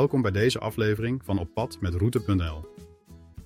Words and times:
Welkom 0.00 0.22
bij 0.22 0.30
deze 0.30 0.58
aflevering 0.58 1.24
van 1.24 1.38
Op 1.38 1.54
Pad 1.54 1.80
met 1.80 1.94
Route.nl. 1.94 2.64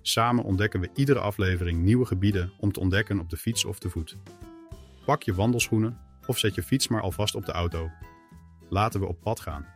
Samen 0.02 0.44
ontdekken 0.44 0.80
we 0.80 0.90
iedere 0.94 1.18
aflevering 1.18 1.82
nieuwe 1.82 2.06
gebieden 2.06 2.52
om 2.58 2.72
te 2.72 2.80
ontdekken 2.80 3.20
op 3.20 3.30
de 3.30 3.36
fiets 3.36 3.64
of 3.64 3.78
te 3.78 3.90
voet. 3.90 4.16
Pak 5.04 5.22
je 5.22 5.34
wandelschoenen 5.34 5.98
of 6.26 6.38
zet 6.38 6.54
je 6.54 6.62
fiets 6.62 6.88
maar 6.88 7.00
alvast 7.02 7.34
op 7.34 7.46
de 7.46 7.52
auto. 7.52 7.90
Laten 8.68 9.00
we 9.00 9.06
op 9.06 9.20
pad 9.20 9.40
gaan. 9.40 9.66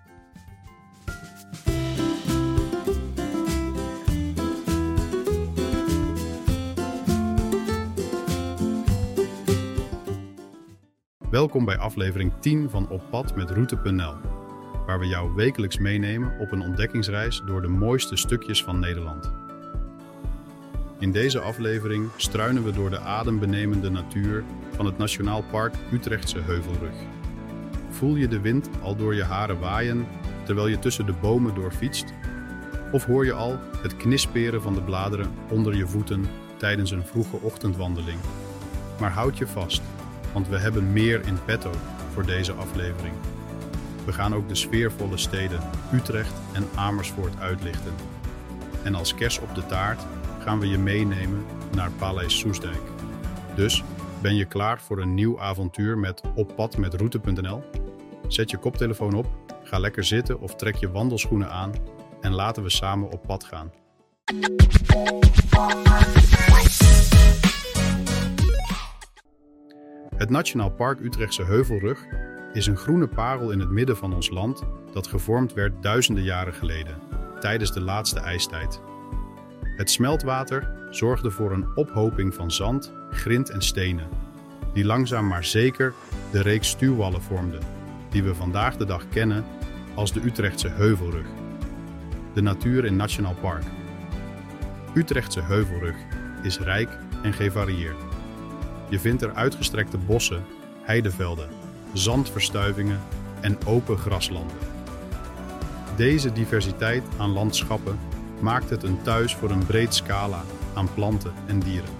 Welkom 11.30 11.64
bij 11.64 11.78
aflevering 11.78 12.32
10 12.40 12.70
van 12.70 12.88
Op 12.88 13.02
Pad 13.10 13.36
met 13.36 13.50
Route.nl, 13.50 14.14
waar 14.88 14.98
we 14.98 15.06
jou 15.06 15.34
wekelijks 15.34 15.78
meenemen 15.78 16.38
op 16.38 16.52
een 16.52 16.62
ontdekkingsreis 16.62 17.42
door 17.46 17.62
de 17.62 17.68
mooiste 17.68 18.16
stukjes 18.16 18.64
van 18.64 18.78
Nederland. 18.78 19.32
In 20.98 21.12
deze 21.12 21.40
aflevering 21.40 22.10
struinen 22.16 22.64
we 22.64 22.72
door 22.72 22.90
de 22.90 22.98
adembenemende 22.98 23.90
natuur 23.90 24.44
van 24.74 24.86
het 24.86 24.98
Nationaal 24.98 25.44
Park 25.50 25.74
Utrechtse 25.92 26.40
Heuvelrug. 26.40 26.94
Voel 27.90 28.14
je 28.14 28.28
de 28.28 28.40
wind 28.40 28.68
al 28.82 28.96
door 28.96 29.14
je 29.14 29.24
haren 29.24 29.60
waaien 29.60 30.06
terwijl 30.44 30.66
je 30.66 30.78
tussen 30.78 31.06
de 31.06 31.14
bomen 31.20 31.54
doorfietst? 31.54 32.12
Of 32.92 33.04
hoor 33.04 33.24
je 33.24 33.32
al 33.32 33.58
het 33.82 33.96
knisperen 33.96 34.62
van 34.62 34.74
de 34.74 34.82
bladeren 34.82 35.30
onder 35.48 35.76
je 35.76 35.86
voeten 35.86 36.24
tijdens 36.56 36.90
een 36.90 37.06
vroege 37.06 37.36
ochtendwandeling? 37.36 38.18
Maar 39.00 39.10
houd 39.10 39.38
je 39.38 39.46
vast 39.46 39.82
want 40.32 40.48
we 40.48 40.58
hebben 40.58 40.92
meer 40.92 41.26
in 41.26 41.38
petto 41.44 41.70
voor 42.12 42.26
deze 42.26 42.52
aflevering. 42.52 43.14
We 44.08 44.14
gaan 44.14 44.34
ook 44.34 44.48
de 44.48 44.54
sfeervolle 44.54 45.16
steden 45.16 45.60
Utrecht 45.92 46.32
en 46.52 46.64
Amersfoort 46.74 47.40
uitlichten. 47.40 47.92
En 48.84 48.94
als 48.94 49.14
kers 49.14 49.38
op 49.38 49.54
de 49.54 49.66
taart 49.66 50.06
gaan 50.38 50.60
we 50.60 50.68
je 50.68 50.78
meenemen 50.78 51.44
naar 51.74 51.90
Paleis 51.90 52.38
Soesdijk. 52.38 52.80
Dus 53.54 53.84
ben 54.22 54.36
je 54.36 54.44
klaar 54.44 54.80
voor 54.80 54.98
een 54.98 55.14
nieuw 55.14 55.40
avontuur 55.40 55.98
met 55.98 56.22
Op 56.34 56.54
pad 56.56 56.76
met 56.76 56.94
route.nl? 56.94 57.62
Zet 58.28 58.50
je 58.50 58.56
koptelefoon 58.56 59.14
op, 59.14 59.26
ga 59.62 59.78
lekker 59.78 60.04
zitten 60.04 60.40
of 60.40 60.54
trek 60.54 60.74
je 60.74 60.90
wandelschoenen 60.90 61.50
aan 61.50 61.72
en 62.20 62.32
laten 62.32 62.62
we 62.62 62.70
samen 62.70 63.10
op 63.10 63.22
pad 63.22 63.44
gaan. 63.44 63.70
Het 70.16 70.30
Nationaal 70.30 70.70
Park 70.70 71.00
Utrechtse 71.00 71.44
Heuvelrug 71.44 72.06
is 72.58 72.66
een 72.66 72.76
groene 72.76 73.08
parel 73.08 73.50
in 73.50 73.60
het 73.60 73.70
midden 73.70 73.96
van 73.96 74.14
ons 74.14 74.30
land 74.30 74.62
dat 74.92 75.06
gevormd 75.06 75.52
werd 75.52 75.82
duizenden 75.82 76.24
jaren 76.24 76.54
geleden, 76.54 76.98
tijdens 77.40 77.72
de 77.72 77.80
laatste 77.80 78.20
ijstijd. 78.20 78.80
Het 79.76 79.90
smeltwater 79.90 80.70
zorgde 80.90 81.30
voor 81.30 81.52
een 81.52 81.76
ophoping 81.76 82.34
van 82.34 82.50
zand, 82.50 82.92
grind 83.10 83.50
en 83.50 83.62
stenen, 83.62 84.08
die 84.72 84.84
langzaam 84.84 85.26
maar 85.26 85.44
zeker 85.44 85.94
de 86.30 86.42
reeks 86.42 86.68
stuwwallen 86.68 87.22
vormden, 87.22 87.60
die 88.10 88.22
we 88.22 88.34
vandaag 88.34 88.76
de 88.76 88.84
dag 88.84 89.08
kennen 89.08 89.44
als 89.94 90.12
de 90.12 90.24
Utrechtse 90.24 90.68
Heuvelrug. 90.68 91.26
De 92.34 92.42
natuur 92.42 92.84
in 92.84 92.96
Nationaal 92.96 93.36
Park. 93.40 93.64
Utrechtse 94.94 95.40
Heuvelrug 95.40 95.96
is 96.42 96.58
rijk 96.58 96.98
en 97.22 97.32
gevarieerd. 97.32 98.02
Je 98.88 99.00
vindt 99.00 99.22
er 99.22 99.34
uitgestrekte 99.34 99.98
bossen, 99.98 100.44
heidevelden, 100.82 101.57
zandverstuivingen 101.92 103.00
en 103.40 103.58
open 103.66 103.98
graslanden. 103.98 104.56
Deze 105.96 106.32
diversiteit 106.32 107.04
aan 107.16 107.32
landschappen 107.32 107.98
maakt 108.40 108.70
het 108.70 108.82
een 108.82 109.02
thuis 109.02 109.34
voor 109.34 109.50
een 109.50 109.66
breed 109.66 109.94
scala 109.94 110.42
aan 110.74 110.94
planten 110.94 111.32
en 111.46 111.60
dieren. 111.60 111.90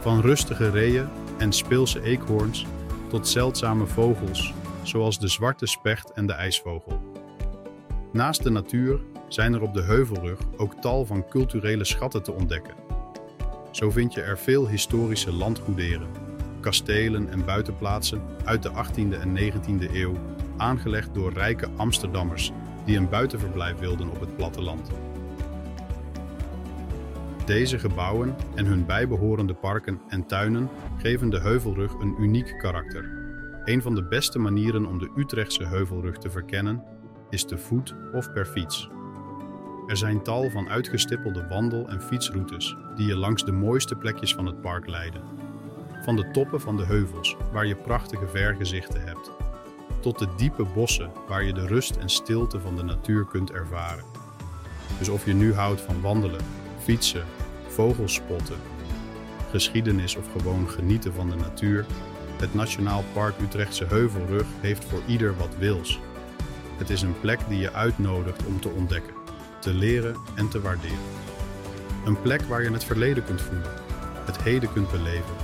Van 0.00 0.20
rustige 0.20 0.70
reeën 0.70 1.08
en 1.38 1.52
speelse 1.52 2.02
eekhoorns 2.02 2.66
tot 3.08 3.28
zeldzame 3.28 3.86
vogels 3.86 4.52
zoals 4.82 5.18
de 5.18 5.28
zwarte 5.28 5.66
specht 5.66 6.12
en 6.12 6.26
de 6.26 6.32
ijsvogel. 6.32 7.00
Naast 8.12 8.42
de 8.42 8.50
natuur 8.50 9.00
zijn 9.28 9.54
er 9.54 9.62
op 9.62 9.74
de 9.74 9.82
heuvelrug 9.82 10.38
ook 10.56 10.74
tal 10.80 11.06
van 11.06 11.28
culturele 11.28 11.84
schatten 11.84 12.22
te 12.22 12.32
ontdekken 12.32 12.86
zo 13.76 13.90
vind 13.90 14.14
je 14.14 14.22
er 14.22 14.38
veel 14.38 14.68
historische 14.68 15.32
landgoederen, 15.32 16.08
kastelen 16.66 17.28
en 17.28 17.44
buitenplaatsen 17.44 18.22
uit 18.44 18.62
de 18.62 18.70
18e 18.70 19.20
en 19.20 19.36
19e 19.36 19.92
eeuw, 19.92 20.14
aangelegd 20.56 21.14
door 21.14 21.32
rijke 21.32 21.68
Amsterdammers 21.76 22.52
die 22.84 22.96
een 22.96 23.08
buitenverblijf 23.08 23.78
wilden 23.78 24.10
op 24.10 24.20
het 24.20 24.36
platteland. 24.36 24.90
Deze 27.44 27.78
gebouwen 27.78 28.36
en 28.54 28.66
hun 28.66 28.86
bijbehorende 28.86 29.54
parken 29.54 30.00
en 30.08 30.26
tuinen 30.26 30.68
geven 30.96 31.30
de 31.30 31.40
Heuvelrug 31.40 31.92
een 31.92 32.14
uniek 32.18 32.54
karakter. 32.58 33.10
Een 33.64 33.82
van 33.82 33.94
de 33.94 34.04
beste 34.04 34.38
manieren 34.38 34.86
om 34.86 34.98
de 34.98 35.10
Utrechtse 35.16 35.64
Heuvelrug 35.64 36.18
te 36.18 36.30
verkennen 36.30 36.82
is 37.30 37.44
te 37.44 37.58
voet 37.58 37.94
of 38.12 38.32
per 38.32 38.46
fiets. 38.46 38.88
Er 39.86 39.96
zijn 39.96 40.22
tal 40.22 40.50
van 40.50 40.68
uitgestippelde 40.68 41.46
wandel- 41.48 41.88
en 41.88 42.02
fietsroutes 42.02 42.76
die 42.94 43.06
je 43.06 43.16
langs 43.16 43.44
de 43.44 43.52
mooiste 43.52 43.96
plekjes 43.96 44.34
van 44.34 44.46
het 44.46 44.60
park 44.60 44.86
leiden. 44.86 45.45
Van 46.06 46.16
de 46.16 46.30
toppen 46.30 46.60
van 46.60 46.76
de 46.76 46.84
heuvels, 46.84 47.36
waar 47.52 47.66
je 47.66 47.74
prachtige 47.74 48.26
vergezichten 48.26 49.04
hebt, 49.04 49.30
tot 50.00 50.18
de 50.18 50.28
diepe 50.36 50.64
bossen 50.64 51.12
waar 51.28 51.44
je 51.44 51.52
de 51.52 51.66
rust 51.66 51.96
en 51.96 52.08
stilte 52.08 52.60
van 52.60 52.76
de 52.76 52.82
natuur 52.82 53.24
kunt 53.24 53.50
ervaren. 53.50 54.04
Dus 54.98 55.08
of 55.08 55.24
je 55.24 55.34
nu 55.34 55.54
houdt 55.54 55.80
van 55.80 56.00
wandelen, 56.00 56.40
fietsen, 56.78 57.24
vogelspotten, 57.68 58.56
geschiedenis 59.50 60.16
of 60.16 60.32
gewoon 60.32 60.68
genieten 60.68 61.12
van 61.12 61.30
de 61.30 61.36
natuur, 61.36 61.86
het 62.36 62.54
Nationaal 62.54 63.04
Park 63.12 63.34
Utrechtse 63.40 63.84
Heuvelrug 63.84 64.46
heeft 64.60 64.84
voor 64.84 65.00
ieder 65.06 65.36
wat 65.36 65.56
wils. 65.58 66.00
Het 66.76 66.90
is 66.90 67.02
een 67.02 67.20
plek 67.20 67.40
die 67.48 67.58
je 67.58 67.72
uitnodigt 67.72 68.46
om 68.46 68.60
te 68.60 68.68
ontdekken 68.68 69.14
te 69.58 69.74
leren 69.74 70.16
en 70.34 70.48
te 70.48 70.60
waarderen. 70.60 70.98
Een 72.04 72.20
plek 72.20 72.42
waar 72.42 72.62
je 72.62 72.70
het 72.70 72.84
verleden 72.84 73.24
kunt 73.24 73.40
voelen, 73.40 73.72
het 74.24 74.42
heden 74.42 74.72
kunt 74.72 74.90
beleven 74.90 75.35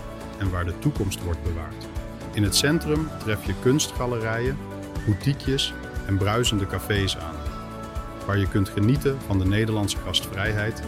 en 0.43 0.51
waar 0.51 0.65
de 0.65 0.79
toekomst 0.79 1.23
wordt 1.23 1.43
bewaard. 1.43 1.87
In 2.33 2.43
het 2.43 2.55
centrum 2.55 3.09
tref 3.19 3.47
je 3.47 3.55
kunstgalerijen, 3.61 4.57
boutiquejes 5.07 5.75
en 6.07 6.17
bruisende 6.17 6.67
cafés 6.67 7.17
aan, 7.17 7.37
waar 8.27 8.39
je 8.39 8.49
kunt 8.49 8.69
genieten 8.69 9.21
van 9.21 9.39
de 9.39 9.45
Nederlandse 9.45 9.97
gastvrijheid 9.97 10.83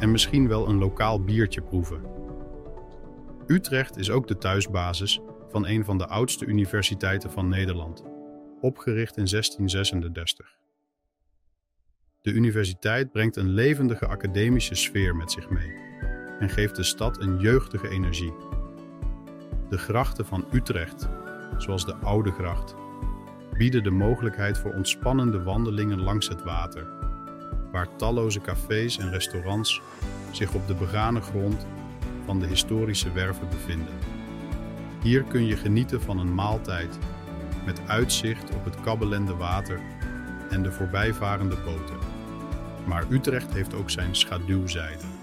en 0.00 0.10
misschien 0.10 0.48
wel 0.48 0.68
een 0.68 0.78
lokaal 0.78 1.24
biertje 1.24 1.62
proeven. 1.62 2.00
Utrecht 3.46 3.96
is 3.96 4.10
ook 4.10 4.28
de 4.28 4.38
thuisbasis 4.38 5.20
van 5.48 5.66
een 5.66 5.84
van 5.84 5.98
de 5.98 6.06
oudste 6.06 6.44
universiteiten 6.44 7.30
van 7.30 7.48
Nederland, 7.48 8.04
opgericht 8.60 9.16
in 9.16 9.26
1636. 9.30 10.56
De 12.20 12.32
universiteit 12.32 13.12
brengt 13.12 13.36
een 13.36 13.48
levendige 13.48 14.06
academische 14.06 14.74
sfeer 14.74 15.16
met 15.16 15.32
zich 15.32 15.50
mee 15.50 15.86
en 16.38 16.48
geeft 16.48 16.76
de 16.76 16.82
stad 16.82 17.20
een 17.20 17.38
jeugdige 17.38 17.88
energie. 17.88 18.32
De 19.68 19.78
grachten 19.78 20.26
van 20.26 20.44
Utrecht, 20.52 21.08
zoals 21.56 21.86
de 21.86 21.94
Oude 21.94 22.30
Gracht, 22.30 22.74
bieden 23.52 23.82
de 23.82 23.90
mogelijkheid 23.90 24.58
voor 24.58 24.72
ontspannende 24.72 25.42
wandelingen 25.42 26.00
langs 26.00 26.28
het 26.28 26.42
water, 26.42 26.86
waar 27.72 27.96
talloze 27.96 28.40
cafés 28.40 28.98
en 28.98 29.10
restaurants 29.10 29.80
zich 30.30 30.54
op 30.54 30.66
de 30.66 30.74
begane 30.74 31.20
grond 31.20 31.66
van 32.24 32.40
de 32.40 32.46
historische 32.46 33.12
werven 33.12 33.48
bevinden. 33.48 33.94
Hier 35.02 35.22
kun 35.22 35.46
je 35.46 35.56
genieten 35.56 36.02
van 36.02 36.18
een 36.18 36.34
maaltijd 36.34 36.98
met 37.64 37.80
uitzicht 37.86 38.54
op 38.54 38.64
het 38.64 38.80
kabbelende 38.80 39.34
water 39.34 39.80
en 40.50 40.62
de 40.62 40.72
voorbijvarende 40.72 41.56
boten. 41.64 41.98
Maar 42.86 43.04
Utrecht 43.10 43.52
heeft 43.52 43.74
ook 43.74 43.90
zijn 43.90 44.16
schaduwzijde. 44.16 45.17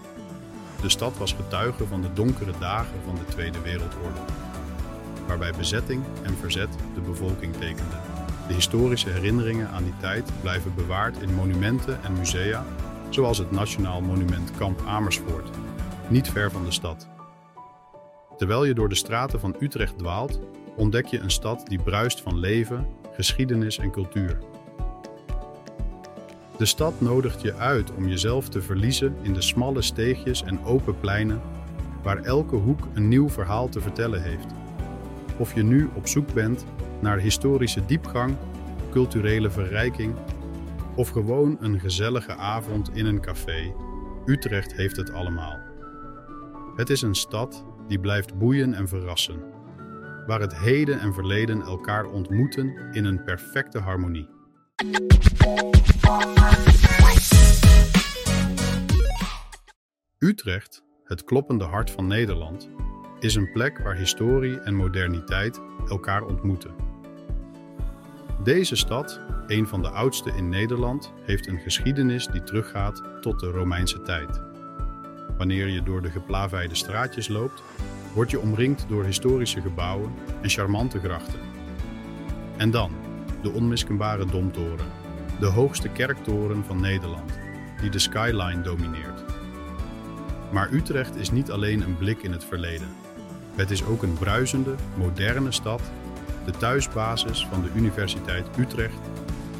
De 0.85 0.91
stad 0.91 1.17
was 1.17 1.33
getuige 1.33 1.87
van 1.87 2.01
de 2.01 2.13
donkere 2.13 2.51
dagen 2.59 2.95
van 3.05 3.15
de 3.15 3.25
Tweede 3.25 3.61
Wereldoorlog, 3.61 4.25
waarbij 5.27 5.51
bezetting 5.57 6.03
en 6.23 6.37
verzet 6.37 6.69
de 6.93 7.01
bevolking 7.01 7.53
tekenden. 7.53 7.99
De 8.47 8.53
historische 8.53 9.09
herinneringen 9.09 9.69
aan 9.69 9.83
die 9.83 9.97
tijd 9.99 10.31
blijven 10.41 10.75
bewaard 10.75 11.21
in 11.21 11.33
monumenten 11.33 12.03
en 12.03 12.17
musea, 12.17 12.65
zoals 13.09 13.37
het 13.37 13.51
Nationaal 13.51 14.01
Monument 14.01 14.51
Kamp 14.57 14.81
Amersfoort, 14.85 15.49
niet 16.07 16.29
ver 16.29 16.51
van 16.51 16.65
de 16.65 16.71
stad. 16.71 17.07
Terwijl 18.37 18.65
je 18.65 18.73
door 18.73 18.89
de 18.89 18.95
straten 18.95 19.39
van 19.39 19.55
Utrecht 19.59 19.97
dwaalt, 19.97 20.39
ontdek 20.75 21.05
je 21.05 21.19
een 21.19 21.31
stad 21.31 21.67
die 21.67 21.81
bruist 21.81 22.21
van 22.21 22.39
leven, 22.39 22.87
geschiedenis 23.13 23.77
en 23.77 23.91
cultuur. 23.91 24.37
De 26.57 26.65
stad 26.65 27.01
nodigt 27.01 27.41
je 27.41 27.53
uit 27.53 27.93
om 27.93 28.07
jezelf 28.07 28.49
te 28.49 28.61
verliezen 28.61 29.15
in 29.21 29.33
de 29.33 29.41
smalle 29.41 29.81
steegjes 29.81 30.43
en 30.43 30.63
open 30.63 30.99
pleinen 30.99 31.41
waar 32.03 32.23
elke 32.23 32.55
hoek 32.55 32.87
een 32.93 33.07
nieuw 33.07 33.29
verhaal 33.29 33.69
te 33.69 33.81
vertellen 33.81 34.21
heeft. 34.21 34.45
Of 35.37 35.55
je 35.55 35.63
nu 35.63 35.89
op 35.93 36.07
zoek 36.07 36.33
bent 36.33 36.65
naar 36.99 37.19
historische 37.19 37.85
diepgang, 37.85 38.35
culturele 38.91 39.49
verrijking 39.49 40.15
Of 40.95 41.09
gewoon 41.09 41.57
een 41.59 41.79
gezellige 41.79 42.35
avond 42.35 42.89
in 42.93 43.05
een 43.05 43.21
café, 43.21 43.73
Utrecht 44.25 44.73
heeft 44.73 44.95
het 44.95 45.11
allemaal. 45.13 45.59
Het 46.75 46.89
is 46.89 47.01
een 47.01 47.15
stad 47.15 47.65
die 47.87 47.99
blijft 47.99 48.37
boeien 48.37 48.73
en 48.73 48.87
verrassen, 48.87 49.43
waar 50.27 50.39
het 50.39 50.57
heden 50.57 50.99
en 50.99 51.13
verleden 51.13 51.61
elkaar 51.61 52.05
ontmoeten 52.05 52.75
in 52.91 53.05
een 53.05 53.23
perfecte 53.23 53.79
harmonie. 53.79 54.34
Utrecht, 60.19 60.83
het 61.03 61.23
kloppende 61.23 61.63
hart 61.63 61.91
van 61.91 62.07
Nederland, 62.07 62.69
is 63.19 63.35
een 63.35 63.51
plek 63.51 63.77
waar 63.77 63.95
historie 63.95 64.59
en 64.59 64.75
moderniteit 64.75 65.61
elkaar 65.89 66.23
ontmoeten. 66.23 66.75
Deze 68.43 68.75
stad, 68.75 69.19
een 69.47 69.67
van 69.67 69.81
de 69.81 69.89
oudste 69.89 70.29
in 70.29 70.49
Nederland, 70.49 71.13
heeft 71.25 71.47
een 71.47 71.59
geschiedenis 71.59 72.27
die 72.27 72.43
teruggaat 72.43 73.03
tot 73.21 73.39
de 73.39 73.51
Romeinse 73.51 74.01
tijd. 74.01 74.41
Wanneer 75.37 75.67
je 75.67 75.83
door 75.83 76.01
de 76.01 76.11
geplaveide 76.11 76.75
straatjes 76.75 77.27
loopt, 77.27 77.63
word 78.13 78.31
je 78.31 78.39
omringd 78.39 78.85
door 78.87 79.03
historische 79.03 79.61
gebouwen 79.61 80.13
en 80.41 80.49
charmante 80.49 80.99
grachten. 80.99 81.39
En 82.57 82.71
dan 82.71 83.04
de 83.45 83.51
onmiskenbare 83.51 84.25
Domtoren, 84.25 84.87
de 85.39 85.45
hoogste 85.45 85.89
kerktoren 85.89 86.63
van 86.65 86.81
Nederland, 86.81 87.39
die 87.81 87.89
de 87.89 87.99
skyline 87.99 88.61
domineert. 88.61 89.23
Maar 90.51 90.71
Utrecht 90.71 91.15
is 91.15 91.31
niet 91.31 91.51
alleen 91.51 91.81
een 91.81 91.97
blik 91.97 92.23
in 92.23 92.31
het 92.31 92.45
verleden. 92.45 92.87
Het 93.55 93.71
is 93.71 93.85
ook 93.85 94.03
een 94.03 94.13
bruisende, 94.13 94.75
moderne 94.97 95.51
stad, 95.51 95.81
de 96.45 96.51
thuisbasis 96.51 97.47
van 97.51 97.61
de 97.61 97.69
Universiteit 97.75 98.47
Utrecht, 98.57 99.09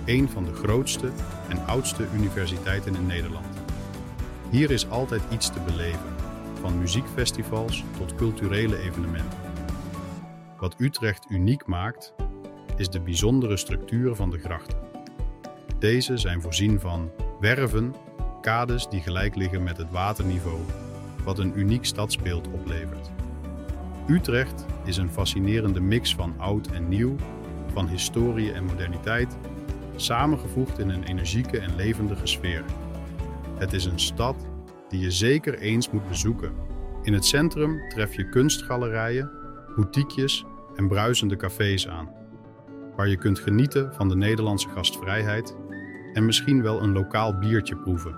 een 0.06 0.30
van 0.30 0.46
de 0.46 0.54
grootste 0.54 1.12
en 1.50 1.66
oudste 1.66 2.06
universiteiten 2.14 2.96
in 2.96 3.06
Nederland. 3.06 3.58
Hier 4.50 4.72
is 4.72 4.90
altijd 4.90 5.22
iets 5.32 5.50
te 5.50 5.60
beleven, 5.66 6.16
van 6.62 6.78
muziekfestivals 6.78 7.84
tot 7.98 8.16
culturele 8.16 8.78
evenementen. 8.78 9.40
Wat 10.58 10.76
Utrecht 10.78 11.26
uniek 11.30 11.66
maakt, 11.66 12.14
is 12.78 12.90
de 12.90 13.00
bijzondere 13.00 13.58
structuur 13.58 14.16
van 14.16 14.30
de 14.30 14.40
grachten. 14.40 14.78
Deze 15.80 16.18
zijn 16.18 16.42
voorzien 16.42 16.80
van 16.80 17.12
werven, 17.40 17.96
kades 18.42 18.90
die 18.90 19.02
gelijk 19.02 19.36
liggen 19.36 19.64
met 19.64 19.78
het 19.78 19.92
waterniveau, 19.92 20.60
wat 21.24 21.40
een 21.40 21.60
uniek 21.60 21.86
stadsbeeld 21.86 22.48
oplevert. 22.48 23.12
Utrecht 24.08 24.66
is 24.84 24.98
een 24.98 25.12
fascinerende 25.12 25.80
mix 25.80 26.16
van 26.16 26.34
oud 26.38 26.68
en 26.68 26.88
nieuw, 26.88 27.16
van 27.74 27.88
historie 27.88 28.52
en 28.52 28.64
moderniteit, 28.64 29.38
samengevoegd 29.96 30.80
in 30.80 30.90
een 30.90 31.04
energieke 31.04 31.60
en 31.60 31.76
levendige 31.76 32.28
sfeer. 32.28 32.64
Het 33.58 33.74
is 33.74 33.86
een 33.86 34.00
stad 34.00 34.46
die 34.90 35.00
je 35.00 35.12
zeker 35.12 35.60
eens 35.60 35.90
moet 35.90 36.08
bezoeken. 36.08 36.54
In 37.04 37.14
het 37.14 37.26
centrum 37.26 37.90
tref 37.90 38.16
je 38.16 38.30
kunstgalerijen, 38.30 39.32
boutiquejes 39.76 40.46
en 40.76 40.88
bruisende 40.88 41.36
cafés 41.36 41.88
aan, 41.88 42.10
waar 42.96 43.08
je 43.08 43.18
kunt 43.18 43.40
genieten 43.40 43.94
van 43.94 44.10
de 44.10 44.16
Nederlandse 44.16 44.70
gastvrijheid 44.70 45.56
en 46.14 46.26
misschien 46.26 46.62
wel 46.62 46.82
een 46.82 46.92
lokaal 46.92 47.38
biertje 47.38 47.76
proeven. 47.76 48.16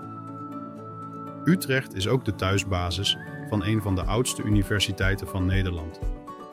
Utrecht 1.44 1.94
is 1.94 2.08
ook 2.08 2.24
de 2.24 2.34
thuisbasis 2.34 3.16
van 3.48 3.64
een 3.64 3.82
van 3.82 3.94
de 3.94 4.04
oudste 4.04 4.42
universiteiten 4.42 5.28
van 5.28 5.46
Nederland, 5.46 6.00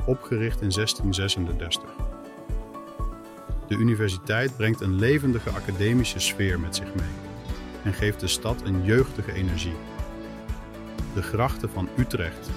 opgericht 0.06 0.62
in 0.62 0.70
1636. 0.70 1.90
De 3.68 3.76
universiteit 3.76 4.58
brengt 4.58 4.82
een 4.82 4.96
levendige 4.96 5.50
academische 5.50 6.20
sfeer 6.20 6.60
met 6.60 6.76
zich 6.76 6.96
mee 6.96 7.26
en 7.84 7.94
geeft 7.94 8.20
de 8.20 8.28
stad 8.28 8.62
een 8.64 8.84
jeugdige 8.84 9.34
energie. 9.34 9.76
De 11.14 11.22
grachten 11.22 11.70
van 11.70 11.90
Utrecht, 11.98 12.50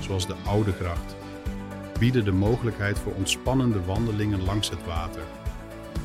zoals 0.00 0.26
de 0.26 0.34
Oude 0.46 0.72
Gracht, 0.72 1.16
bieden 2.02 2.24
de 2.24 2.32
mogelijkheid 2.32 2.98
voor 2.98 3.12
ontspannende 3.12 3.84
wandelingen 3.84 4.44
langs 4.44 4.70
het 4.70 4.84
water, 4.84 5.22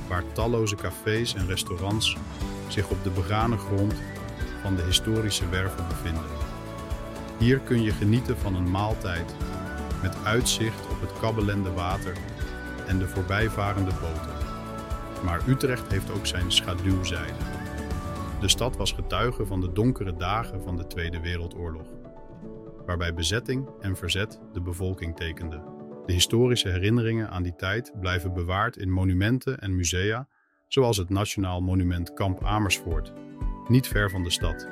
waar 0.07 0.23
talloze 0.31 0.75
cafés 0.75 1.33
en 1.33 1.47
restaurants 1.47 2.17
zich 2.67 2.89
op 2.89 3.03
de 3.03 3.09
begane 3.09 3.57
grond 3.57 3.93
van 4.61 4.75
de 4.75 4.81
historische 4.81 5.49
werven 5.49 5.87
bevinden. 5.87 6.29
Hier 7.37 7.59
kun 7.59 7.81
je 7.81 7.91
genieten 7.91 8.37
van 8.37 8.55
een 8.55 8.71
maaltijd 8.71 9.35
met 10.01 10.15
uitzicht 10.23 10.87
op 10.91 11.01
het 11.01 11.19
kabbelende 11.19 11.71
water 11.71 12.13
en 12.87 12.99
de 12.99 13.07
voorbijvarende 13.07 13.91
boten. 14.01 14.45
Maar 15.23 15.41
Utrecht 15.47 15.91
heeft 15.91 16.11
ook 16.11 16.25
zijn 16.25 16.51
schaduwzijde. 16.51 17.43
De 18.39 18.49
stad 18.49 18.77
was 18.77 18.91
getuige 18.91 19.45
van 19.45 19.61
de 19.61 19.71
donkere 19.71 20.15
dagen 20.15 20.61
van 20.61 20.77
de 20.77 20.87
Tweede 20.87 21.19
Wereldoorlog, 21.19 21.87
waarbij 22.85 23.13
bezetting 23.13 23.69
en 23.79 23.95
verzet 23.95 24.39
de 24.53 24.61
bevolking 24.61 25.15
tekenden. 25.15 25.76
De 26.07 26.13
historische 26.13 26.69
herinneringen 26.69 27.29
aan 27.29 27.43
die 27.43 27.55
tijd 27.55 27.91
blijven 27.99 28.33
bewaard 28.33 28.77
in 28.77 28.91
monumenten 28.91 29.59
en 29.59 29.75
musea, 29.75 30.27
zoals 30.67 30.97
het 30.97 31.09
Nationaal 31.09 31.61
Monument 31.61 32.13
Kamp 32.13 32.43
Amersfoort, 32.43 33.13
niet 33.67 33.87
ver 33.87 34.09
van 34.09 34.23
de 34.23 34.29
stad. 34.29 34.67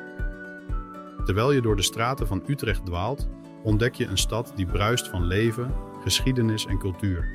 Terwijl 1.25 1.51
je 1.51 1.61
door 1.61 1.75
de 1.75 1.81
straten 1.81 2.27
van 2.27 2.43
Utrecht 2.47 2.85
dwaalt, 2.85 3.27
ontdek 3.63 3.93
je 3.95 4.05
een 4.05 4.17
stad 4.17 4.51
die 4.55 4.65
bruist 4.65 5.07
van 5.07 5.25
leven, 5.25 5.73
geschiedenis 6.03 6.65
en 6.65 6.77
cultuur. 6.77 7.27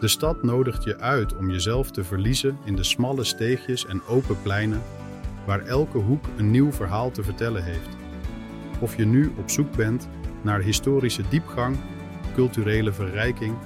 De 0.00 0.08
stad 0.08 0.42
nodigt 0.42 0.84
je 0.84 0.98
uit 0.98 1.36
om 1.36 1.50
jezelf 1.50 1.90
te 1.90 2.04
verliezen 2.04 2.58
in 2.64 2.76
de 2.76 2.84
smalle 2.84 3.24
steegjes 3.24 3.86
en 3.86 4.02
open 4.02 4.42
pleinen, 4.42 4.82
waar 5.46 5.66
elke 5.66 5.98
hoek 5.98 6.24
een 6.36 6.50
nieuw 6.50 6.72
verhaal 6.72 7.10
te 7.10 7.22
vertellen 7.22 7.64
heeft. 7.64 7.96
Of 8.80 8.96
je 8.96 9.04
nu 9.04 9.32
op 9.38 9.50
zoek 9.50 9.76
bent 9.76 10.08
naar 10.42 10.60
historische 10.60 11.22
diepgang, 11.28 11.76
culturele 12.34 12.92
verrijking 12.92 13.56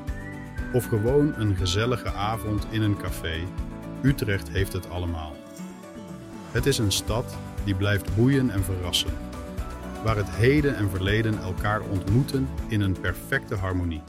of 0.72 0.84
gewoon 0.84 1.34
een 1.36 1.56
gezellige 1.56 2.12
avond 2.12 2.66
in 2.70 2.82
een 2.82 2.96
café, 2.96 3.38
Utrecht 4.02 4.48
heeft 4.48 4.72
het 4.72 4.90
allemaal. 4.90 5.36
Het 6.50 6.66
is 6.66 6.78
een 6.78 6.92
stad 6.92 7.36
die 7.64 7.74
blijft 7.74 8.14
boeien 8.16 8.50
en 8.50 8.64
verrassen, 8.64 9.10
waar 10.02 10.16
het 10.16 10.30
heden 10.30 10.76
en 10.76 10.90
verleden 10.90 11.38
elkaar 11.38 11.80
ontmoeten 11.80 12.48
in 12.68 12.80
een 12.80 13.00
perfecte 13.00 13.54
harmonie. 13.54 14.02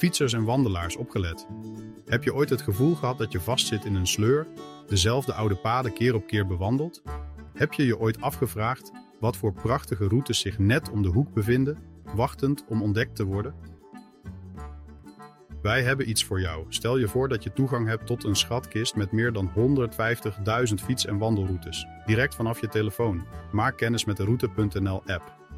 Fietsers 0.00 0.32
en 0.32 0.44
wandelaars 0.44 0.96
opgelet. 0.96 1.46
Heb 2.06 2.24
je 2.24 2.34
ooit 2.34 2.50
het 2.50 2.62
gevoel 2.62 2.94
gehad 2.94 3.18
dat 3.18 3.32
je 3.32 3.40
vastzit 3.40 3.84
in 3.84 3.94
een 3.94 4.06
sleur, 4.06 4.46
dezelfde 4.86 5.34
oude 5.34 5.54
paden 5.54 5.92
keer 5.92 6.14
op 6.14 6.26
keer 6.26 6.46
bewandelt? 6.46 7.02
Heb 7.54 7.72
je 7.72 7.86
je 7.86 7.98
ooit 7.98 8.20
afgevraagd 8.20 8.92
wat 9.18 9.36
voor 9.36 9.52
prachtige 9.52 10.08
routes 10.08 10.40
zich 10.40 10.58
net 10.58 10.90
om 10.90 11.02
de 11.02 11.08
hoek 11.08 11.34
bevinden 11.34 11.78
wachtend 12.14 12.64
om 12.68 12.82
ontdekt 12.82 13.16
te 13.16 13.24
worden? 13.24 13.54
Wij 15.62 15.82
hebben 15.82 16.08
iets 16.08 16.24
voor 16.24 16.40
jou. 16.40 16.64
Stel 16.68 16.98
je 16.98 17.08
voor 17.08 17.28
dat 17.28 17.42
je 17.42 17.52
toegang 17.52 17.86
hebt 17.86 18.06
tot 18.06 18.24
een 18.24 18.36
schatkist 18.36 18.96
met 18.96 19.12
meer 19.12 19.32
dan 19.32 19.50
150.000 19.54 20.74
fiets- 20.82 21.06
en 21.06 21.18
wandelroutes. 21.18 21.86
Direct 22.06 22.34
vanaf 22.34 22.60
je 22.60 22.68
telefoon. 22.68 23.26
Maak 23.52 23.76
kennis 23.76 24.04
met 24.04 24.16
de 24.16 24.24
Route.nl-app. 24.24 25.49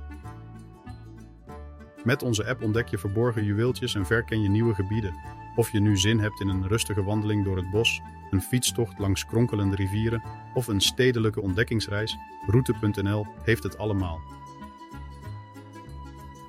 Met 2.04 2.22
onze 2.22 2.46
app 2.46 2.62
ontdek 2.62 2.88
je 2.88 2.98
verborgen 2.98 3.44
juweeltjes 3.44 3.94
en 3.94 4.06
verken 4.06 4.42
je 4.42 4.48
nieuwe 4.48 4.74
gebieden. 4.74 5.14
Of 5.56 5.70
je 5.70 5.80
nu 5.80 5.96
zin 5.96 6.18
hebt 6.18 6.40
in 6.40 6.48
een 6.48 6.68
rustige 6.68 7.04
wandeling 7.04 7.44
door 7.44 7.56
het 7.56 7.70
bos, 7.70 8.00
een 8.30 8.42
fietstocht 8.42 8.98
langs 8.98 9.26
kronkelende 9.26 9.76
rivieren 9.76 10.22
of 10.54 10.66
een 10.66 10.80
stedelijke 10.80 11.40
ontdekkingsreis, 11.40 12.16
Route.nl 12.46 13.26
heeft 13.42 13.62
het 13.62 13.78
allemaal. 13.78 14.20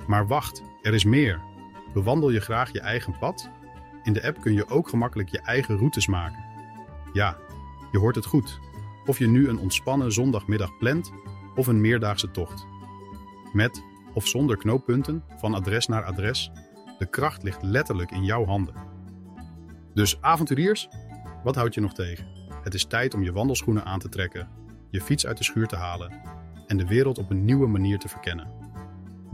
Maar 0.08 0.28
wacht, 0.28 0.64
er 0.82 0.94
is 0.94 1.04
meer. 1.04 1.42
Bewandel 1.94 2.30
je 2.30 2.40
graag 2.40 2.72
je 2.72 2.80
eigen 2.80 3.18
pad? 3.18 3.50
In 4.04 4.14
de 4.14 4.24
app 4.24 4.42
kun 4.42 4.54
je 4.54 4.70
ook 4.70 4.90
gemakkelijk 4.90 5.30
je 5.30 5.40
eigen 5.40 5.78
routes 5.78 6.08
maken. 6.08 6.46
Ja, 7.14 7.38
je 7.92 7.98
hoort 7.98 8.16
het 8.16 8.26
goed. 8.26 8.60
Of 9.06 9.20
je 9.20 9.28
nu 9.28 9.48
een 9.48 9.60
ontspannen 9.60 10.12
zondagmiddag 10.12 10.78
plant 10.78 11.12
of 11.56 11.68
een 11.68 11.82
meerdaagse 11.82 12.32
tocht. 12.32 12.66
Met 13.52 13.84
of 14.14 14.28
zonder 14.28 14.58
knooppunten, 14.58 15.24
van 15.38 15.54
adres 15.54 15.88
naar 15.88 16.04
adres, 16.04 16.52
de 16.98 17.06
kracht 17.06 17.44
ligt 17.44 17.64
letterlijk 17.64 18.12
in 18.12 18.24
jouw 18.24 18.46
handen. 18.46 18.76
Dus 19.94 20.22
avonturiers, 20.22 20.88
wat 21.44 21.56
houd 21.56 21.74
je 21.74 21.82
nog 21.82 21.94
tegen? 21.94 22.28
Het 22.64 22.74
is 22.74 22.86
tijd 22.86 23.14
om 23.14 23.24
je 23.24 23.32
wandelschoenen 23.32 23.86
aan 23.86 24.00
te 24.00 24.10
trekken, 24.10 24.48
je 24.90 25.02
fiets 25.02 25.26
uit 25.26 25.38
de 25.38 25.44
schuur 25.44 25.68
te 25.68 25.76
halen 25.76 26.22
en 26.68 26.78
de 26.78 26.88
wereld 26.88 27.18
op 27.18 27.30
een 27.30 27.46
nieuwe 27.46 27.68
manier 27.68 28.00
te 28.00 28.08
verkennen. 28.08 28.48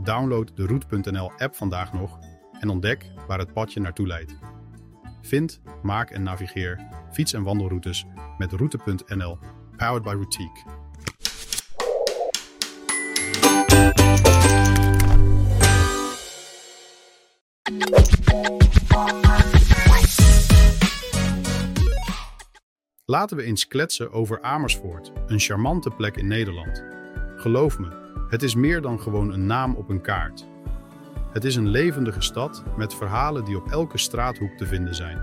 Download 0.02 0.50
de 0.54 0.66
Route.nl 0.66 1.32
app 1.36 1.54
vandaag 1.54 1.92
nog 1.92 2.18
en 2.60 2.68
ontdek 2.68 3.12
waar 3.26 3.38
het 3.38 3.52
padje 3.52 3.80
naartoe 3.80 4.06
leidt. 4.06 4.36
Vind, 5.22 5.60
maak 5.82 6.10
en 6.10 6.22
navigeer 6.22 6.86
fiets- 7.12 7.32
en 7.32 7.42
wandelroutes 7.42 8.04
met 8.38 8.52
Route.nl, 8.52 9.38
powered 9.76 10.02
by 10.02 10.14
Routique. 10.14 10.79
Laten 23.20 23.36
we 23.36 23.42
eens 23.42 23.66
kletsen 23.66 24.12
over 24.12 24.42
Amersfoort, 24.42 25.12
een 25.26 25.38
charmante 25.38 25.90
plek 25.90 26.16
in 26.16 26.26
Nederland. 26.26 26.84
Geloof 27.36 27.78
me, 27.78 27.88
het 28.28 28.42
is 28.42 28.54
meer 28.54 28.80
dan 28.80 29.00
gewoon 29.00 29.32
een 29.32 29.46
naam 29.46 29.74
op 29.74 29.88
een 29.88 30.00
kaart. 30.00 30.46
Het 31.32 31.44
is 31.44 31.56
een 31.56 31.68
levendige 31.68 32.20
stad 32.20 32.62
met 32.76 32.94
verhalen 32.94 33.44
die 33.44 33.56
op 33.56 33.70
elke 33.70 33.98
straathoek 33.98 34.56
te 34.56 34.66
vinden 34.66 34.94
zijn. 34.94 35.22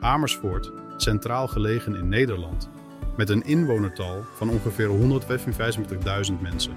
Amersfoort, 0.00 0.72
centraal 0.96 1.48
gelegen 1.48 1.94
in 1.94 2.08
Nederland, 2.08 2.70
met 3.16 3.28
een 3.28 3.44
inwonertal 3.44 4.24
van 4.34 4.50
ongeveer 4.50 4.88
155.000 6.30 6.40
mensen, 6.40 6.74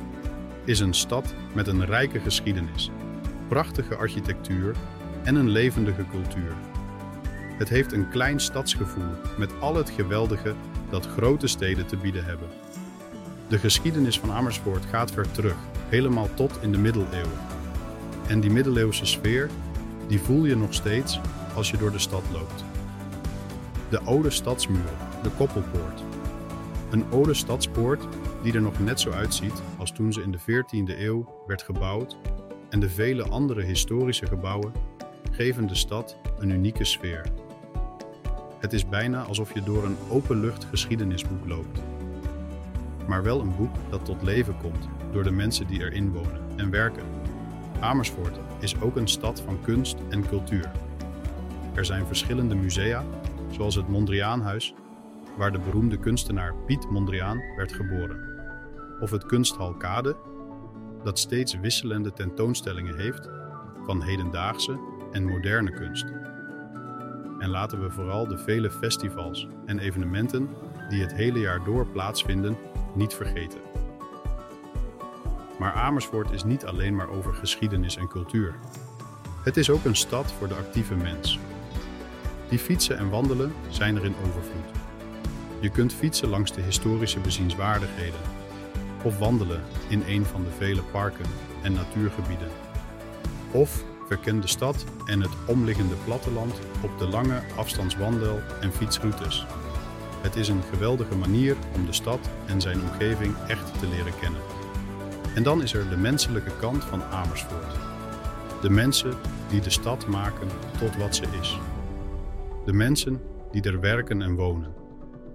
is 0.65 0.79
een 0.79 0.93
stad 0.93 1.33
met 1.53 1.67
een 1.67 1.86
rijke 1.86 2.19
geschiedenis, 2.19 2.89
prachtige 3.48 3.95
architectuur 3.95 4.75
en 5.24 5.36
een 5.36 5.50
levendige 5.50 6.05
cultuur. 6.12 6.68
Het 7.59 7.69
heeft 7.69 7.91
een 7.91 8.09
klein 8.09 8.39
stadsgevoel 8.39 9.11
met 9.37 9.51
al 9.59 9.75
het 9.75 9.89
geweldige 9.89 10.55
dat 10.89 11.05
grote 11.05 11.47
steden 11.47 11.85
te 11.85 11.97
bieden 11.97 12.25
hebben. 12.25 12.47
De 13.47 13.57
geschiedenis 13.57 14.19
van 14.19 14.31
Amersfoort 14.31 14.85
gaat 14.85 15.11
ver 15.11 15.31
terug, 15.31 15.55
helemaal 15.89 16.29
tot 16.33 16.59
in 16.61 16.71
de 16.71 16.77
middeleeuwen. 16.77 17.39
En 18.27 18.39
die 18.39 18.49
middeleeuwse 18.49 19.05
sfeer, 19.05 19.49
die 20.07 20.19
voel 20.19 20.45
je 20.45 20.55
nog 20.55 20.73
steeds 20.73 21.19
als 21.55 21.71
je 21.71 21.77
door 21.77 21.91
de 21.91 21.99
stad 21.99 22.23
loopt. 22.31 22.63
De 23.89 24.01
oude 24.01 24.29
stadsmuur, 24.29 24.91
de 25.23 25.29
Koppelpoort. 25.29 26.03
Een 26.89 27.05
oude 27.11 27.33
stadspoort 27.33 28.07
die 28.43 28.53
er 28.53 28.61
nog 28.61 28.79
net 28.79 28.99
zo 28.99 29.11
uitziet 29.11 29.61
als 29.77 29.91
toen 29.91 30.13
ze 30.13 30.21
in 30.21 30.31
de 30.31 30.39
14e 30.39 30.99
eeuw 30.99 31.43
werd 31.47 31.61
gebouwd 31.61 32.17
en 32.69 32.79
de 32.79 32.89
vele 32.89 33.23
andere 33.23 33.61
historische 33.63 34.27
gebouwen 34.27 34.71
geven 35.31 35.67
de 35.67 35.75
stad 35.75 36.17
een 36.37 36.49
unieke 36.49 36.83
sfeer. 36.83 37.49
Het 38.59 38.73
is 38.73 38.89
bijna 38.89 39.23
alsof 39.23 39.53
je 39.53 39.63
door 39.63 39.83
een 39.83 39.97
openlucht 40.09 40.65
geschiedenisboek 40.65 41.47
loopt. 41.47 41.81
Maar 43.07 43.23
wel 43.23 43.41
een 43.41 43.55
boek 43.55 43.75
dat 43.89 44.05
tot 44.05 44.21
leven 44.21 44.57
komt 44.57 44.87
door 45.11 45.23
de 45.23 45.31
mensen 45.31 45.67
die 45.67 45.79
erin 45.79 46.11
wonen 46.11 46.41
en 46.55 46.69
werken. 46.69 47.03
Amersfoort 47.79 48.39
is 48.59 48.81
ook 48.81 48.95
een 48.95 49.07
stad 49.07 49.41
van 49.41 49.61
kunst 49.61 49.97
en 50.09 50.27
cultuur. 50.27 50.71
Er 51.73 51.85
zijn 51.85 52.05
verschillende 52.05 52.55
musea, 52.55 53.03
zoals 53.51 53.75
het 53.75 53.87
Mondriaanhuis, 53.87 54.73
waar 55.37 55.51
de 55.51 55.59
beroemde 55.59 55.97
kunstenaar 55.97 56.55
Piet 56.65 56.89
Mondriaan 56.89 57.41
werd 57.55 57.73
geboren. 57.73 58.27
Of 58.99 59.11
het 59.11 59.25
Kunsthal 59.25 59.73
Kade, 59.73 60.15
dat 61.03 61.19
steeds 61.19 61.59
wisselende 61.59 62.13
tentoonstellingen 62.13 62.97
heeft 62.97 63.29
van 63.85 64.03
hedendaagse 64.03 64.79
en 65.11 65.25
moderne 65.25 65.71
kunst. 65.71 66.05
En 67.39 67.50
laten 67.50 67.81
we 67.81 67.89
vooral 67.89 68.27
de 68.27 68.38
vele 68.38 68.72
festivals 68.72 69.48
en 69.65 69.79
evenementen 69.79 70.50
die 70.89 71.01
het 71.01 71.13
hele 71.13 71.39
jaar 71.39 71.63
door 71.63 71.88
plaatsvinden 71.88 72.58
niet 72.96 73.13
vergeten. 73.13 73.60
Maar 75.60 75.74
Amersfoort 75.74 76.31
is 76.31 76.43
niet 76.43 76.65
alleen 76.65 76.96
maar 76.96 77.10
over 77.10 77.34
geschiedenis 77.34 77.98
en 77.98 78.08
cultuur. 78.08 78.55
Het 79.43 79.58
is 79.58 79.69
ook 79.69 79.86
een 79.86 79.96
stad 79.96 80.31
voor 80.31 80.48
de 80.48 80.53
actieve 80.53 80.96
mens. 80.96 81.39
Die 82.50 82.60
fietsen 82.60 82.98
en 82.98 83.10
wandelen 83.10 83.53
zijn 83.69 83.96
er 83.96 84.05
in 84.05 84.15
overvloed. 84.27 84.77
Je 85.60 85.69
kunt 85.69 85.93
fietsen 85.93 86.29
langs 86.29 86.53
de 86.53 86.62
historische 86.62 87.19
bezienswaardigheden 87.19 88.19
of 89.03 89.17
wandelen 89.17 89.62
in 89.88 90.03
een 90.08 90.25
van 90.25 90.43
de 90.43 90.51
vele 90.51 90.81
parken 90.81 91.25
en 91.63 91.74
natuurgebieden. 91.74 92.50
Of 93.51 93.84
verken 94.09 94.41
de 94.41 94.47
stad 94.47 94.85
en 95.05 95.21
het 95.21 95.31
omliggende 95.47 95.95
platteland 96.05 96.59
op 96.83 96.97
de 96.97 97.07
lange 97.07 97.41
afstandswandel- 97.55 98.39
en 98.61 98.71
fietsroutes. 98.71 99.45
Het 100.21 100.35
is 100.35 100.47
een 100.47 100.63
geweldige 100.63 101.15
manier 101.15 101.55
om 101.75 101.85
de 101.85 101.93
stad 101.93 102.29
en 102.45 102.61
zijn 102.61 102.81
omgeving 102.81 103.35
echt 103.47 103.79
te 103.79 103.87
leren 103.87 104.19
kennen. 104.19 104.41
En 105.35 105.43
dan 105.43 105.61
is 105.61 105.73
er 105.73 105.89
de 105.89 105.97
menselijke 105.97 106.51
kant 106.59 106.83
van 106.83 107.03
Amersfoort. 107.03 107.73
De 108.61 108.69
mensen 108.69 109.13
die 109.49 109.61
de 109.61 109.69
stad 109.69 110.07
maken 110.07 110.47
tot 110.79 110.97
wat 110.97 111.15
ze 111.15 111.23
is. 111.41 111.59
De 112.65 112.73
mensen 112.73 113.21
die 113.51 113.61
er 113.61 113.79
werken 113.79 114.21
en 114.21 114.35
wonen, 114.35 114.73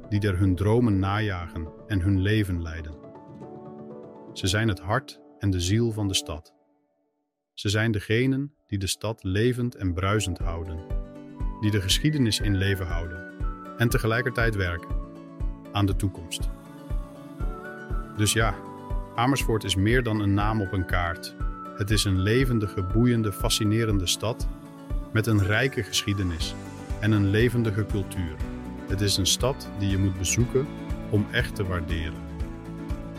die 0.08 0.20
er 0.20 0.38
hun 0.38 0.54
dromen 0.54 0.98
najagen 0.98 1.68
en 1.86 2.00
hun 2.00 2.20
leven 2.20 2.62
leiden. 2.62 2.94
Ze 4.32 4.46
zijn 4.46 4.68
het 4.68 4.80
hart 4.80 5.20
en 5.38 5.50
de 5.50 5.60
ziel 5.60 5.92
van 5.92 6.08
de 6.08 6.14
stad. 6.14 6.54
Ze 7.54 7.68
zijn 7.68 7.92
degenen 7.92 8.54
die 8.74 8.82
de 8.82 8.88
stad 8.88 9.22
levend 9.22 9.74
en 9.74 9.92
bruisend 9.92 10.38
houden, 10.38 10.78
die 11.60 11.70
de 11.70 11.80
geschiedenis 11.80 12.40
in 12.40 12.56
leven 12.56 12.86
houden 12.86 13.32
en 13.76 13.88
tegelijkertijd 13.88 14.54
werken 14.54 14.96
aan 15.72 15.86
de 15.86 15.96
toekomst. 15.96 16.48
Dus 18.16 18.32
ja, 18.32 18.54
Amersfoort 19.14 19.64
is 19.64 19.76
meer 19.76 20.02
dan 20.02 20.20
een 20.20 20.34
naam 20.34 20.60
op 20.60 20.72
een 20.72 20.86
kaart. 20.86 21.34
Het 21.76 21.90
is 21.90 22.04
een 22.04 22.20
levendige, 22.20 22.82
boeiende, 22.82 23.32
fascinerende 23.32 24.06
stad 24.06 24.48
met 25.12 25.26
een 25.26 25.42
rijke 25.42 25.82
geschiedenis 25.82 26.54
en 27.00 27.12
een 27.12 27.30
levendige 27.30 27.86
cultuur. 27.86 28.36
Het 28.88 29.00
is 29.00 29.16
een 29.16 29.26
stad 29.26 29.70
die 29.78 29.90
je 29.90 29.98
moet 29.98 30.18
bezoeken 30.18 30.66
om 31.10 31.26
echt 31.30 31.54
te 31.54 31.64
waarderen. 31.64 32.22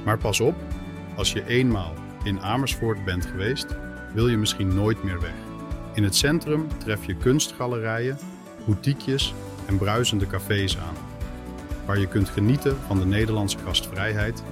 Maar 0.06 0.18
pas 0.18 0.40
op, 0.40 0.56
als 1.16 1.34
je 1.34 1.48
eenmaal 1.48 1.94
in 2.24 2.42
Amersfoort 2.42 3.06
bent 3.06 3.26
geweest, 3.26 3.76
wil 4.14 4.28
je 4.28 4.38
misschien 4.38 4.76
nooit 4.76 5.04
meer 5.04 5.22
weg. 5.22 5.45
In 5.96 6.04
het 6.04 6.16
centrum 6.16 6.68
tref 6.78 7.06
je 7.06 7.16
kunstgalerijen, 7.16 8.18
boutiquejes 8.66 9.34
en 9.66 9.78
bruisende 9.78 10.28
cafés 10.28 10.78
aan, 10.78 10.96
waar 11.86 12.00
je 12.00 12.08
kunt 12.08 12.30
genieten 12.30 12.78
van 12.88 13.00
de 13.00 13.06
Nederlandse 13.06 13.58
gastvrijheid 13.58 14.44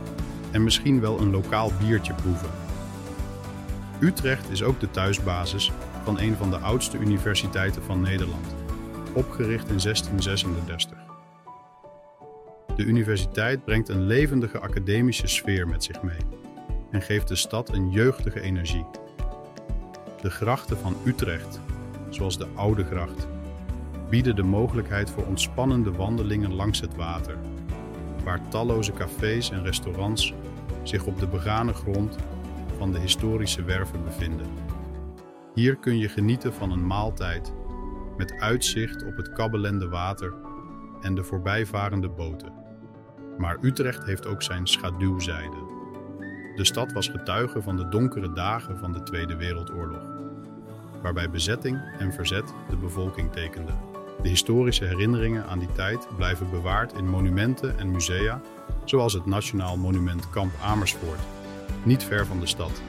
en 0.51 0.63
misschien 0.63 0.99
wel 0.99 1.19
een 1.19 1.31
lokaal 1.31 1.71
biertje 1.79 2.13
proeven. 2.13 2.49
Utrecht 3.99 4.49
is 4.49 4.63
ook 4.63 4.79
de 4.79 4.91
thuisbasis 4.91 5.71
van 6.03 6.19
een 6.19 6.35
van 6.35 6.49
de 6.49 6.57
oudste 6.57 6.97
universiteiten 6.97 7.83
van 7.83 8.01
Nederland, 8.01 8.55
opgericht 9.13 9.69
in 9.69 9.79
1636. 9.79 10.97
De 12.75 12.83
universiteit 12.83 13.65
brengt 13.65 13.89
een 13.89 14.05
levendige 14.05 14.59
academische 14.59 15.27
sfeer 15.27 15.67
met 15.67 15.83
zich 15.83 16.01
mee 16.01 16.21
en 16.91 17.01
geeft 17.01 17.27
de 17.27 17.35
stad 17.35 17.69
een 17.73 17.91
jeugdige 17.91 18.41
energie. 18.41 18.85
De 20.23 20.29
grachten 20.29 20.77
van 20.77 20.95
Utrecht, 21.05 21.59
zoals 22.09 22.37
de 22.37 22.47
Oude 22.55 22.83
Gracht, 22.83 23.27
bieden 24.09 24.35
de 24.35 24.43
mogelijkheid 24.43 25.09
voor 25.09 25.25
ontspannende 25.25 25.91
wandelingen 25.91 26.53
langs 26.53 26.79
het 26.79 26.95
water, 26.95 27.37
waar 28.23 28.47
talloze 28.47 28.93
cafés 28.93 29.51
en 29.51 29.63
restaurants 29.63 30.33
zich 30.83 31.05
op 31.05 31.19
de 31.19 31.27
begane 31.27 31.73
grond 31.73 32.17
van 32.77 32.91
de 32.91 32.99
historische 32.99 33.63
werven 33.63 34.03
bevinden. 34.03 34.47
Hier 35.53 35.75
kun 35.75 35.97
je 35.97 36.09
genieten 36.09 36.53
van 36.53 36.71
een 36.71 36.87
maaltijd 36.87 37.53
met 38.17 38.33
uitzicht 38.39 39.05
op 39.05 39.17
het 39.17 39.33
kabbelende 39.33 39.87
water 39.87 40.33
en 41.01 41.15
de 41.15 41.23
voorbijvarende 41.23 42.09
boten. 42.09 42.53
Maar 43.37 43.57
Utrecht 43.61 44.03
heeft 44.05 44.25
ook 44.25 44.41
zijn 44.41 44.67
schaduwzijde. 44.67 45.72
De 46.55 46.65
stad 46.65 46.91
was 46.91 47.07
getuige 47.07 47.61
van 47.61 47.77
de 47.77 47.89
donkere 47.89 48.33
dagen 48.33 48.77
van 48.77 48.93
de 48.93 49.03
Tweede 49.03 49.35
Wereldoorlog, 49.35 50.01
waarbij 51.01 51.29
bezetting 51.29 51.81
en 51.99 52.13
verzet 52.13 52.53
de 52.69 52.75
bevolking 52.75 53.31
tekenden. 53.31 53.79
De 54.21 54.29
historische 54.29 54.85
herinneringen 54.85 55.45
aan 55.45 55.59
die 55.59 55.71
tijd 55.71 56.07
blijven 56.15 56.49
bewaard 56.49 56.93
in 56.93 57.09
monumenten 57.09 57.79
en 57.79 57.91
musea, 57.91 58.41
zoals 58.83 59.13
het 59.13 59.25
Nationaal 59.25 59.77
Monument 59.77 60.29
Kamp 60.29 60.51
Amersfoort, 60.61 61.19
niet 61.83 62.03
ver 62.03 62.25
van 62.25 62.39
de 62.39 62.47
stad. 62.47 62.81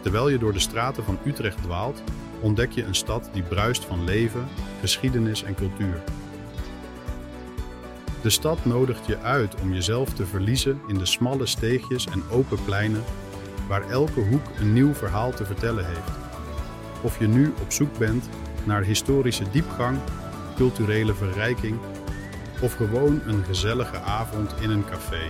Terwijl 0.00 0.28
je 0.28 0.38
door 0.38 0.52
de 0.52 0.58
straten 0.58 1.04
van 1.04 1.18
Utrecht 1.24 1.62
dwaalt, 1.62 2.02
ontdek 2.40 2.72
je 2.72 2.84
een 2.84 2.94
stad 2.94 3.30
die 3.32 3.42
bruist 3.42 3.84
van 3.84 4.04
leven, 4.04 4.48
geschiedenis 4.80 5.42
en 5.42 5.54
cultuur. 5.54 6.02
De 8.22 8.30
stad 8.30 8.64
nodigt 8.64 9.06
je 9.06 9.18
uit 9.18 9.60
om 9.60 9.72
jezelf 9.72 10.14
te 10.14 10.26
verliezen 10.26 10.80
in 10.86 10.98
de 10.98 11.06
smalle 11.06 11.46
steegjes 11.46 12.06
en 12.06 12.22
open 12.30 12.64
pleinen, 12.64 13.02
waar 13.68 13.90
elke 13.90 14.20
hoek 14.20 14.46
een 14.58 14.72
nieuw 14.72 14.94
verhaal 14.94 15.32
te 15.32 15.44
vertellen 15.44 15.86
heeft. 15.86 16.10
Of 17.02 17.18
je 17.18 17.26
nu 17.26 17.52
op 17.62 17.72
zoek 17.72 17.98
bent 17.98 18.28
naar 18.64 18.82
historische 18.82 19.50
diepgang, 19.50 19.98
culturele 20.56 21.14
verrijking 21.14 21.78
of 22.60 22.74
gewoon 22.74 23.20
een 23.26 23.44
gezellige 23.44 23.98
avond 23.98 24.54
in 24.60 24.70
een 24.70 24.84
café. 24.84 25.22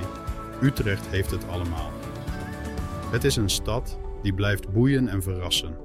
Utrecht 0.62 1.06
heeft 1.06 1.30
het 1.30 1.48
allemaal. 1.48 1.90
Het 3.10 3.24
is 3.24 3.36
een 3.36 3.50
stad 3.50 3.98
die 4.22 4.34
blijft 4.34 4.72
boeien 4.72 5.08
en 5.08 5.22
verrassen, 5.22 5.76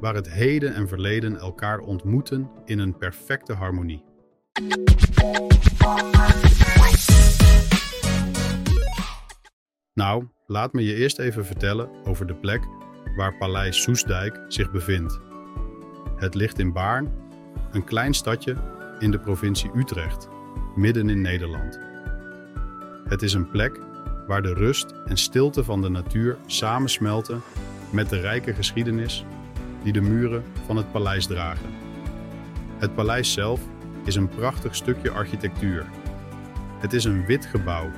waar 0.00 0.14
het 0.14 0.30
heden 0.30 0.74
en 0.74 0.88
verleden 0.88 1.38
elkaar 1.38 1.78
ontmoeten 1.78 2.50
in 2.64 2.78
een 2.78 2.96
perfecte 2.96 3.52
harmonie. 3.52 4.11
Nou, 9.94 10.28
laat 10.46 10.72
me 10.72 10.84
je 10.84 10.94
eerst 10.94 11.18
even 11.18 11.46
vertellen 11.46 11.88
over 12.04 12.26
de 12.26 12.34
plek 12.34 12.60
waar 13.16 13.36
Paleis 13.36 13.82
Soesdijk 13.82 14.40
zich 14.48 14.70
bevindt. 14.70 15.20
Het 16.16 16.34
ligt 16.34 16.58
in 16.58 16.72
Baarn, 16.72 17.12
een 17.70 17.84
klein 17.84 18.14
stadje 18.14 18.56
in 18.98 19.10
de 19.10 19.18
provincie 19.20 19.70
Utrecht, 19.74 20.28
midden 20.76 21.08
in 21.08 21.20
Nederland. 21.20 21.80
Het 23.04 23.22
is 23.22 23.32
een 23.32 23.50
plek 23.50 23.80
waar 24.26 24.42
de 24.42 24.54
rust 24.54 24.94
en 25.04 25.16
stilte 25.16 25.64
van 25.64 25.82
de 25.82 25.88
natuur 25.88 26.36
samensmelten 26.46 27.42
met 27.90 28.08
de 28.08 28.20
rijke 28.20 28.54
geschiedenis 28.54 29.24
die 29.82 29.92
de 29.92 30.00
muren 30.00 30.44
van 30.66 30.76
het 30.76 30.92
paleis 30.92 31.26
dragen. 31.26 31.70
Het 32.78 32.94
paleis 32.94 33.32
zelf 33.32 33.60
is 34.04 34.14
een 34.14 34.28
prachtig 34.28 34.74
stukje 34.74 35.10
architectuur. 35.10 35.86
Het 36.78 36.92
is 36.92 37.04
een 37.04 37.26
wit 37.26 37.46
gebouw, 37.46 37.90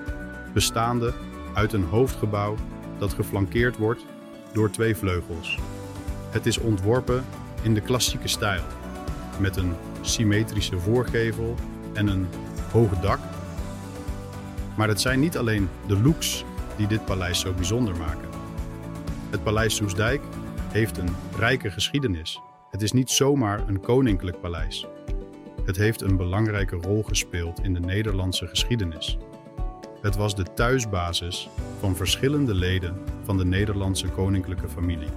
bestaande 0.53 1.13
uit 1.55 1.73
een 1.73 1.85
hoofdgebouw 1.85 2.57
dat 2.99 3.13
geflankeerd 3.13 3.77
wordt 3.77 4.05
door 4.53 4.71
twee 4.71 4.97
vleugels. 4.97 5.59
Het 6.31 6.47
is 6.47 6.59
ontworpen 6.59 7.25
in 7.63 7.75
de 7.75 7.81
klassieke 7.81 8.29
stijl, 8.29 8.63
met 9.41 9.57
een 9.57 9.73
symmetrische 10.01 10.79
voorgevel 10.79 11.55
en 11.93 12.07
een 12.07 12.27
hoog 12.73 13.01
dak. 13.01 13.19
Maar 14.77 14.89
het 14.89 15.01
zijn 15.01 15.21
niet 15.21 15.37
alleen 15.37 15.69
de 15.87 16.01
looks 16.01 16.45
die 16.77 16.87
dit 16.87 17.05
paleis 17.05 17.41
zo 17.41 17.53
bijzonder 17.53 17.97
maken. 17.97 18.29
Het 19.31 19.43
paleis 19.43 19.75
Soesdijk 19.75 20.23
heeft 20.73 20.99
een 20.99 21.17
rijke 21.37 21.71
geschiedenis. 21.71 22.41
Het 22.71 22.83
is 22.83 22.93
niet 22.93 23.11
zomaar 23.11 23.69
een 23.69 23.81
koninklijk 23.81 24.41
paleis. 24.41 24.87
Het 25.65 25.77
heeft 25.77 26.01
een 26.01 26.17
belangrijke 26.17 26.77
rol 26.77 27.03
gespeeld 27.03 27.61
in 27.63 27.75
de 27.75 27.81
Nederlandse 27.81 28.47
geschiedenis. 28.47 29.19
Het 30.01 30.17
was 30.17 30.35
de 30.35 30.55
thuisbasis 30.55 31.49
van 31.79 31.97
verschillende 31.97 32.55
leden 32.55 32.97
van 33.23 33.37
de 33.37 33.45
Nederlandse 33.45 34.09
koninklijke 34.09 34.69
familie. 34.69 35.09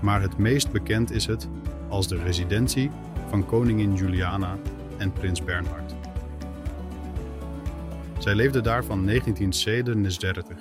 Maar 0.00 0.22
het 0.22 0.38
meest 0.38 0.72
bekend 0.72 1.10
is 1.10 1.26
het 1.26 1.48
als 1.88 2.08
de 2.08 2.22
residentie 2.22 2.90
van 3.28 3.46
koningin 3.46 3.94
Juliana 3.94 4.58
en 4.96 5.12
prins 5.12 5.44
Bernhard. 5.44 5.94
Zij 8.18 8.34
leefden 8.34 8.62
daar 8.62 8.84
van 8.84 9.06
1937 9.06 10.56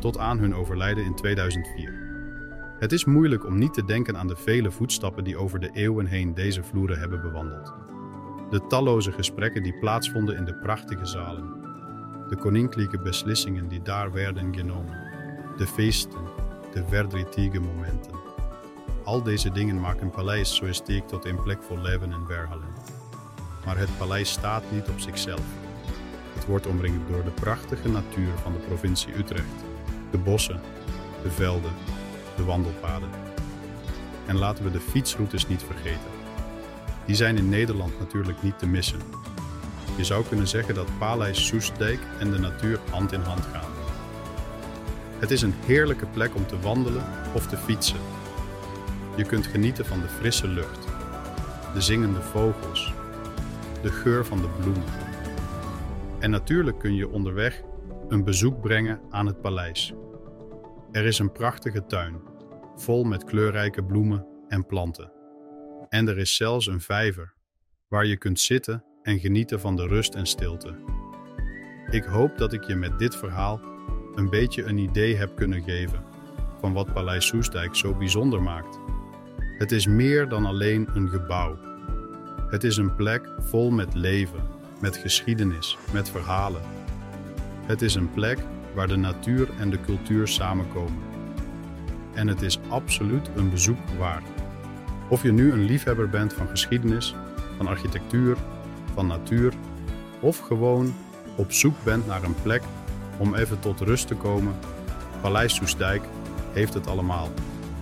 tot 0.00 0.18
aan 0.18 0.38
hun 0.38 0.54
overlijden 0.54 1.04
in 1.04 1.14
2004. 1.14 2.03
Het 2.78 2.92
is 2.92 3.04
moeilijk 3.04 3.46
om 3.46 3.58
niet 3.58 3.74
te 3.74 3.84
denken 3.84 4.16
aan 4.16 4.26
de 4.26 4.36
vele 4.36 4.70
voetstappen 4.70 5.24
die 5.24 5.36
over 5.36 5.60
de 5.60 5.70
eeuwen 5.72 6.06
heen 6.06 6.34
deze 6.34 6.62
vloeren 6.62 6.98
hebben 6.98 7.22
bewandeld. 7.22 7.74
De 8.50 8.66
talloze 8.66 9.12
gesprekken 9.12 9.62
die 9.62 9.78
plaatsvonden 9.78 10.36
in 10.36 10.44
de 10.44 10.54
prachtige 10.54 11.06
zalen. 11.06 11.62
De 12.28 12.36
koninklijke 12.36 12.98
beslissingen 12.98 13.68
die 13.68 13.82
daar 13.82 14.12
werden 14.12 14.54
genomen. 14.54 14.98
De 15.56 15.66
feesten, 15.66 16.20
de 16.72 16.84
verdrietige 16.88 17.60
momenten. 17.60 18.12
Al 19.04 19.22
deze 19.22 19.50
dingen 19.50 19.80
maken 19.80 20.10
paleis 20.10 20.56
zo 20.56 20.72
sterk 20.72 21.08
tot 21.08 21.24
een 21.24 21.42
plek 21.42 21.62
voor 21.62 21.78
leven 21.78 22.12
en 22.12 22.26
verhalen. 22.26 22.68
Maar 23.64 23.78
het 23.78 23.98
paleis 23.98 24.30
staat 24.30 24.64
niet 24.72 24.88
op 24.88 24.98
zichzelf. 24.98 25.44
Het 26.34 26.46
wordt 26.46 26.66
omringd 26.66 27.08
door 27.08 27.24
de 27.24 27.30
prachtige 27.30 27.88
natuur 27.88 28.32
van 28.42 28.52
de 28.52 28.58
provincie 28.58 29.16
Utrecht. 29.16 29.64
De 30.10 30.18
bossen, 30.18 30.60
de 31.22 31.30
velden, 31.30 31.72
de 32.36 32.44
wandelpaden. 32.44 33.08
En 34.26 34.36
laten 34.36 34.64
we 34.64 34.70
de 34.70 34.80
fietsroutes 34.80 35.48
niet 35.48 35.62
vergeten. 35.62 36.10
Die 37.06 37.16
zijn 37.16 37.36
in 37.36 37.48
Nederland 37.48 37.98
natuurlijk 37.98 38.42
niet 38.42 38.58
te 38.58 38.66
missen. 38.66 39.00
Je 39.96 40.04
zou 40.04 40.24
kunnen 40.24 40.48
zeggen 40.48 40.74
dat 40.74 40.98
Paleis 40.98 41.46
Soestdijk 41.46 42.00
en 42.18 42.30
de 42.30 42.38
natuur 42.38 42.78
hand 42.90 43.12
in 43.12 43.20
hand 43.20 43.46
gaan. 43.52 43.70
Het 45.18 45.30
is 45.30 45.42
een 45.42 45.54
heerlijke 45.66 46.06
plek 46.06 46.34
om 46.34 46.46
te 46.46 46.60
wandelen 46.60 47.04
of 47.34 47.46
te 47.46 47.56
fietsen. 47.56 47.98
Je 49.16 49.24
kunt 49.24 49.46
genieten 49.46 49.86
van 49.86 50.00
de 50.00 50.08
frisse 50.08 50.48
lucht, 50.48 50.86
de 51.74 51.80
zingende 51.80 52.22
vogels, 52.22 52.92
de 53.82 53.90
geur 53.90 54.24
van 54.24 54.38
de 54.38 54.48
bloemen. 54.60 54.84
En 56.18 56.30
natuurlijk 56.30 56.78
kun 56.78 56.94
je 56.94 57.08
onderweg 57.08 57.62
een 58.08 58.24
bezoek 58.24 58.60
brengen 58.60 59.00
aan 59.10 59.26
het 59.26 59.40
paleis. 59.40 59.94
Er 60.94 61.04
is 61.04 61.18
een 61.18 61.32
prachtige 61.32 61.86
tuin, 61.86 62.20
vol 62.76 63.04
met 63.04 63.24
kleurrijke 63.24 63.84
bloemen 63.84 64.26
en 64.48 64.66
planten. 64.66 65.12
En 65.88 66.08
er 66.08 66.18
is 66.18 66.36
zelfs 66.36 66.66
een 66.66 66.80
vijver, 66.80 67.34
waar 67.88 68.06
je 68.06 68.16
kunt 68.16 68.40
zitten 68.40 68.84
en 69.02 69.18
genieten 69.18 69.60
van 69.60 69.76
de 69.76 69.86
rust 69.86 70.14
en 70.14 70.26
stilte. 70.26 70.76
Ik 71.90 72.04
hoop 72.04 72.38
dat 72.38 72.52
ik 72.52 72.64
je 72.64 72.74
met 72.74 72.98
dit 72.98 73.16
verhaal 73.16 73.60
een 74.14 74.30
beetje 74.30 74.62
een 74.62 74.78
idee 74.78 75.16
heb 75.16 75.36
kunnen 75.36 75.62
geven 75.62 76.04
van 76.60 76.72
wat 76.72 76.92
Paleis 76.92 77.26
Soestdijk 77.26 77.74
zo 77.74 77.94
bijzonder 77.94 78.42
maakt. 78.42 78.78
Het 79.58 79.72
is 79.72 79.86
meer 79.86 80.28
dan 80.28 80.46
alleen 80.46 80.88
een 80.94 81.08
gebouw. 81.08 81.58
Het 82.50 82.64
is 82.64 82.76
een 82.76 82.94
plek 82.94 83.28
vol 83.38 83.70
met 83.70 83.94
leven, 83.94 84.48
met 84.80 84.96
geschiedenis, 84.96 85.78
met 85.92 86.10
verhalen. 86.10 86.62
Het 87.66 87.82
is 87.82 87.94
een 87.94 88.10
plek 88.10 88.38
waar 88.74 88.88
de 88.88 88.96
natuur 88.96 89.48
en 89.58 89.70
de 89.70 89.80
cultuur 89.80 90.28
samenkomen. 90.28 91.02
En 92.12 92.28
het 92.28 92.42
is 92.42 92.58
absoluut 92.68 93.30
een 93.36 93.50
bezoek 93.50 93.78
waard. 93.98 94.28
Of 95.08 95.22
je 95.22 95.32
nu 95.32 95.52
een 95.52 95.64
liefhebber 95.64 96.08
bent 96.08 96.32
van 96.32 96.48
geschiedenis, 96.48 97.14
van 97.56 97.66
architectuur, 97.66 98.36
van 98.94 99.06
natuur, 99.06 99.52
of 100.20 100.38
gewoon 100.38 100.94
op 101.36 101.52
zoek 101.52 101.74
bent 101.84 102.06
naar 102.06 102.22
een 102.22 102.34
plek 102.42 102.62
om 103.18 103.34
even 103.34 103.60
tot 103.60 103.80
rust 103.80 104.06
te 104.06 104.14
komen, 104.14 104.54
Paleis 105.20 105.54
Soestdijk 105.54 106.02
heeft 106.52 106.74
het 106.74 106.86
allemaal. 106.86 107.28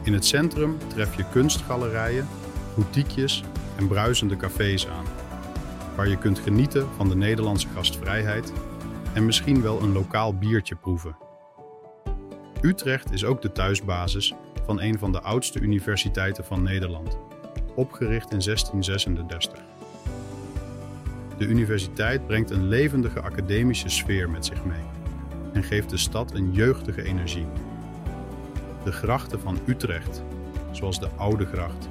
In 0.02 0.12
het 0.12 0.26
centrum 0.26 0.78
tref 0.87 1.16
je 1.16 1.24
kunstgalerijen, 1.31 2.28
boutiquejes 2.74 3.42
en 3.76 3.88
bruisende 3.88 4.37
cafés 4.37 4.88
aan, 4.88 5.05
waar 5.96 6.09
je 6.09 6.18
kunt 6.18 6.38
genieten 6.38 6.88
van 6.96 7.09
de 7.09 7.16
Nederlandse 7.16 7.68
gastvrijheid 7.74 8.52
en 9.14 9.25
misschien 9.25 9.62
wel 9.62 9.83
een 9.83 9.92
lokaal 9.92 10.35
biertje 10.35 10.75
proeven. 10.75 11.16
Utrecht 12.61 13.12
is 13.12 13.25
ook 13.25 13.42
de 13.42 13.53
thuisbasis 13.53 14.35
van 14.64 14.81
een 14.81 14.98
van 14.98 15.12
de 15.12 15.20
oudste 15.20 15.61
universiteiten 15.61 16.44
van 16.44 16.62
Nederland, 16.62 17.18
opgericht 17.75 18.33
in 18.33 18.40
1636. 18.40 19.59
De 21.38 21.46
universiteit 21.46 22.27
brengt 22.27 22.51
een 22.51 22.68
levendige 22.68 23.20
academische 23.20 23.88
sfeer 23.88 24.31
met 24.31 24.46
zich 24.46 24.64
mee 24.64 24.83
en 25.53 25.62
geeft 25.62 25.90
de 25.90 25.96
stad 25.96 26.35
een 26.35 26.53
jeugdige 26.53 27.03
energie. 27.03 27.46
De 28.85 28.92
grachten 28.92 29.40
van 29.40 29.59
Utrecht, 29.66 30.22
zoals 30.70 31.01
de 31.01 31.09
Oude 31.16 31.46
Gracht, 31.46 31.88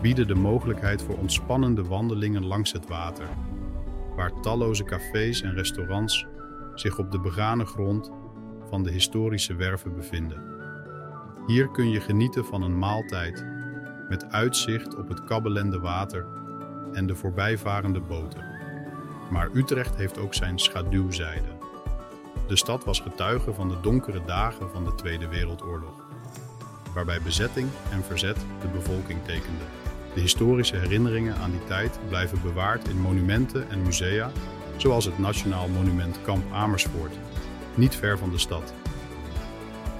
bieden 0.00 0.26
de 0.26 0.34
mogelijkheid 0.34 1.02
voor 1.02 1.18
ontspannende 1.18 1.84
wandelingen 1.84 2.46
langs 2.46 2.72
het 2.72 2.88
water, 2.88 3.26
waar 4.16 4.40
talloze 4.40 4.84
cafés 4.84 5.42
en 5.42 5.54
restaurants 5.54 6.26
zich 6.74 6.98
op 6.98 7.10
de 7.10 7.20
begane 7.20 7.64
grond 7.64 8.10
van 8.68 8.82
de 8.82 8.90
historische 8.90 9.54
werven 9.54 9.94
bevinden. 9.94 10.42
Hier 11.46 11.70
kun 11.70 11.90
je 11.90 12.00
genieten 12.00 12.44
van 12.44 12.62
een 12.62 12.78
maaltijd 12.78 13.44
met 14.08 14.32
uitzicht 14.32 14.96
op 14.96 15.08
het 15.08 15.24
kabbelende 15.24 15.80
water 15.80 16.26
en 16.92 17.06
de 17.06 17.14
voorbijvarende 17.14 18.00
boten. 18.00 18.44
Maar 19.30 19.48
Utrecht 19.52 19.96
heeft 19.96 20.18
ook 20.18 20.34
zijn 20.34 20.58
schaduwzijde. 20.58 21.48
De 22.46 22.56
stad 22.56 22.84
was 22.84 23.00
getuige 23.00 23.52
van 23.52 23.68
de 23.68 23.80
donkere 23.80 24.24
dagen 24.24 24.70
van 24.70 24.84
de 24.84 24.94
Tweede 24.94 25.28
Wereldoorlog, 25.28 26.06
waarbij 26.94 27.22
bezetting 27.22 27.68
en 27.90 28.04
verzet 28.04 28.36
de 28.60 28.68
bevolking 28.68 29.24
tekenden. 29.24 29.81
De 30.14 30.20
historische 30.20 30.76
herinneringen 30.76 31.36
aan 31.36 31.50
die 31.50 31.64
tijd 31.64 31.98
blijven 32.08 32.42
bewaard 32.42 32.88
in 32.88 33.00
monumenten 33.00 33.70
en 33.70 33.82
musea, 33.82 34.30
zoals 34.76 35.04
het 35.04 35.18
Nationaal 35.18 35.68
Monument 35.68 36.18
Kamp 36.22 36.52
Amersfoort, 36.52 37.14
niet 37.74 37.96
ver 37.96 38.18
van 38.18 38.30
de 38.30 38.38
stad. 38.38 38.72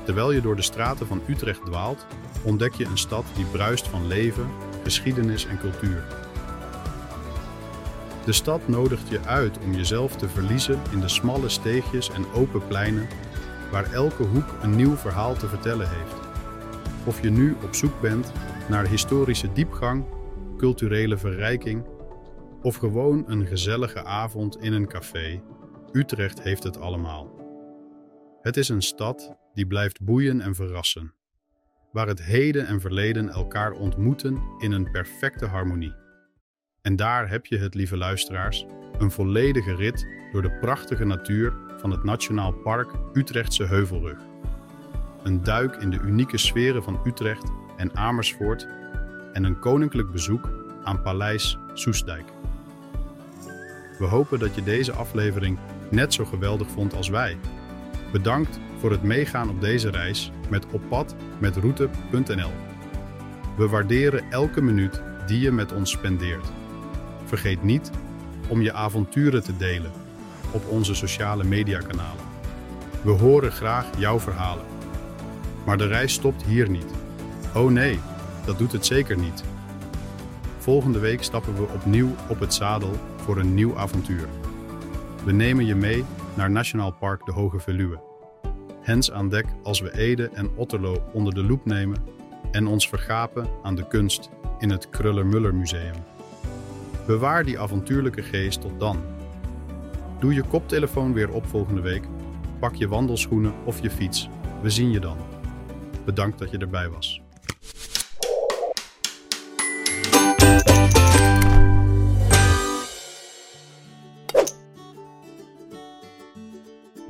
Terwijl 0.04 0.32
je 0.32 0.40
door 0.40 0.56
de 0.56 0.62
straten 0.62 1.06
van 1.06 1.22
Utrecht 1.26 1.64
dwaalt, 1.64 2.06
ontdek 2.42 2.74
je 2.74 2.84
een 2.84 2.98
stad 2.98 3.24
die 3.34 3.44
bruist 3.44 3.88
van 3.88 4.06
leven, 4.06 4.46
geschiedenis 4.82 5.46
en 5.46 5.58
cultuur. 5.58 6.04
De 8.24 8.32
stad 8.32 8.68
nodigt 8.68 9.08
je 9.08 9.20
uit 9.20 9.58
om 9.58 9.74
jezelf 9.74 10.16
te 10.16 10.28
verliezen 10.28 10.80
in 10.90 11.00
de 11.00 11.08
smalle 11.08 11.48
steegjes 11.48 12.10
en 12.10 12.26
open 12.34 12.66
pleinen 12.66 13.08
waar 13.70 13.92
elke 13.92 14.22
hoek 14.22 14.54
een 14.62 14.76
nieuw 14.76 14.96
verhaal 14.96 15.34
te 15.34 15.48
vertellen 15.48 15.88
heeft. 15.88 16.14
Of 17.04 17.22
je 17.22 17.30
nu 17.30 17.56
op 17.62 17.74
zoek 17.74 18.00
bent 18.00 18.32
naar 18.68 18.86
historische 18.86 19.52
diepgang, 19.52 20.04
culturele 20.56 21.18
verrijking 21.18 21.84
of 22.62 22.76
gewoon 22.76 23.24
een 23.26 23.46
gezellige 23.46 24.04
avond 24.04 24.56
in 24.60 24.72
een 24.72 24.88
café, 24.88 25.42
Utrecht 25.92 26.42
heeft 26.42 26.62
het 26.62 26.80
allemaal. 26.80 27.30
Het 28.42 28.56
is 28.56 28.68
een 28.68 28.82
stad 28.82 29.36
die 29.54 29.66
blijft 29.66 30.00
boeien 30.00 30.40
en 30.40 30.54
verrassen, 30.54 31.14
waar 31.92 32.06
het 32.06 32.22
heden 32.22 32.66
en 32.66 32.80
verleden 32.80 33.28
elkaar 33.28 33.72
ontmoeten 33.72 34.42
in 34.58 34.72
een 34.72 34.90
perfecte 34.90 35.46
harmonie. 35.46 35.94
En 36.82 36.96
daar 36.96 37.28
heb 37.28 37.46
je 37.46 37.58
het, 37.58 37.74
lieve 37.74 37.96
luisteraars, 37.96 38.66
een 38.98 39.10
volledige 39.10 39.74
rit 39.74 40.06
door 40.32 40.42
de 40.42 40.58
prachtige 40.60 41.04
natuur 41.04 41.54
van 41.78 41.90
het 41.90 42.04
Nationaal 42.04 42.52
Park 42.52 42.90
Utrechtse 43.12 43.64
Heuvelrug. 43.64 44.18
Een 45.22 45.42
duik 45.42 45.76
in 45.76 45.90
de 45.90 46.00
unieke 46.00 46.38
sferen 46.38 46.82
van 46.82 47.00
Utrecht 47.04 47.52
en 47.76 47.96
Amersfoort 47.96 48.66
en 49.32 49.44
een 49.44 49.58
koninklijk 49.58 50.10
bezoek 50.10 50.50
aan 50.82 51.02
Paleis 51.02 51.58
Soestdijk. 51.72 52.24
We 53.98 54.04
hopen 54.04 54.38
dat 54.38 54.54
je 54.54 54.62
deze 54.62 54.92
aflevering 54.92 55.58
net 55.90 56.14
zo 56.14 56.24
geweldig 56.24 56.68
vond 56.68 56.94
als 56.94 57.08
wij. 57.08 57.38
Bedankt 58.12 58.60
voor 58.78 58.90
het 58.90 59.02
meegaan 59.02 59.48
op 59.48 59.60
deze 59.60 59.90
reis 59.90 60.32
met 60.48 60.66
oppad 60.66 61.14
met 61.38 61.56
route.nl. 61.56 62.50
We 63.56 63.68
waarderen 63.68 64.30
elke 64.30 64.62
minuut 64.62 65.02
die 65.26 65.40
je 65.40 65.50
met 65.50 65.72
ons 65.72 65.90
spendeert. 65.90 66.52
Vergeet 67.24 67.62
niet 67.62 67.90
om 68.48 68.62
je 68.62 68.72
avonturen 68.72 69.42
te 69.42 69.56
delen 69.56 69.90
op 70.52 70.68
onze 70.68 70.94
sociale 70.94 71.44
mediakanalen. 71.44 72.24
We 73.02 73.10
horen 73.10 73.52
graag 73.52 73.86
jouw 73.98 74.20
verhalen. 74.20 74.64
Maar 75.66 75.78
de 75.78 75.86
reis 75.86 76.12
stopt 76.12 76.42
hier 76.42 76.70
niet. 76.70 77.01
Oh 77.54 77.70
nee, 77.70 77.98
dat 78.44 78.58
doet 78.58 78.72
het 78.72 78.86
zeker 78.86 79.18
niet. 79.18 79.44
Volgende 80.58 80.98
week 80.98 81.22
stappen 81.22 81.54
we 81.54 81.72
opnieuw 81.74 82.10
op 82.28 82.40
het 82.40 82.54
zadel 82.54 82.92
voor 83.16 83.38
een 83.38 83.54
nieuw 83.54 83.78
avontuur. 83.78 84.28
We 85.24 85.32
nemen 85.32 85.66
je 85.66 85.74
mee 85.74 86.04
naar 86.34 86.50
Nationaal 86.50 86.92
Park 86.92 87.24
de 87.24 87.32
Hoge 87.32 87.58
Veluwe. 87.58 88.00
Hens 88.80 89.12
aan 89.12 89.28
dek 89.28 89.46
als 89.62 89.80
we 89.80 89.98
Ede 89.98 90.28
en 90.28 90.50
Otterlo 90.56 91.02
onder 91.12 91.34
de 91.34 91.44
loep 91.44 91.64
nemen 91.64 92.04
en 92.50 92.66
ons 92.66 92.88
vergapen 92.88 93.48
aan 93.62 93.74
de 93.74 93.88
kunst 93.88 94.30
in 94.58 94.70
het 94.70 94.88
Kruller-Muller 94.88 95.54
Museum. 95.54 95.94
Bewaar 97.06 97.44
die 97.44 97.58
avontuurlijke 97.58 98.22
geest 98.22 98.60
tot 98.60 98.80
dan. 98.80 99.02
Doe 100.18 100.34
je 100.34 100.42
koptelefoon 100.42 101.12
weer 101.12 101.32
op 101.32 101.46
volgende 101.46 101.80
week. 101.80 102.04
Pak 102.58 102.74
je 102.74 102.88
wandelschoenen 102.88 103.54
of 103.64 103.82
je 103.82 103.90
fiets. 103.90 104.28
We 104.62 104.70
zien 104.70 104.90
je 104.90 105.00
dan. 105.00 105.16
Bedankt 106.04 106.38
dat 106.38 106.50
je 106.50 106.58
erbij 106.58 106.88
was. 106.88 107.21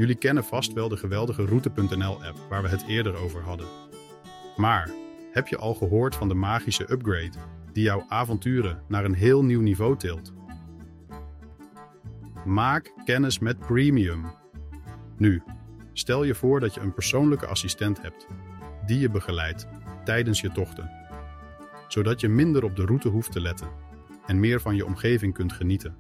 Jullie 0.03 0.17
kennen 0.17 0.45
vast 0.45 0.73
wel 0.73 0.89
de 0.89 0.97
geweldige 0.97 1.45
Route.nl-app 1.45 2.39
waar 2.49 2.63
we 2.63 2.69
het 2.69 2.87
eerder 2.87 3.17
over 3.17 3.43
hadden. 3.43 3.67
Maar 4.57 4.91
heb 5.33 5.49
je 5.49 5.57
al 5.57 5.75
gehoord 5.75 6.15
van 6.15 6.29
de 6.29 6.35
magische 6.35 6.93
upgrade 6.93 7.33
die 7.73 7.83
jouw 7.83 8.05
avonturen 8.09 8.83
naar 8.89 9.05
een 9.05 9.15
heel 9.15 9.45
nieuw 9.45 9.61
niveau 9.61 9.97
tilt? 9.97 10.33
Maak 12.45 12.93
kennis 13.05 13.39
met 13.39 13.59
Premium. 13.59 14.25
Nu, 15.17 15.43
stel 15.93 16.25
je 16.25 16.35
voor 16.35 16.61
dat 16.61 16.75
je 16.75 16.81
een 16.81 16.95
persoonlijke 16.95 17.47
assistent 17.47 18.03
hebt 18.03 18.27
die 18.87 18.99
je 18.99 19.11
begeleidt 19.11 19.67
tijdens 20.05 20.41
je 20.41 20.53
tochten, 20.53 20.91
zodat 21.89 22.21
je 22.21 22.29
minder 22.29 22.65
op 22.65 22.77
de 22.77 22.85
route 22.85 23.09
hoeft 23.09 23.33
te 23.33 23.41
letten 23.41 23.69
en 24.27 24.41
meer 24.41 24.61
van 24.61 24.77
je 24.77 24.87
omgeving 24.87 25.35
kunt 25.35 25.53
genieten. 25.53 25.97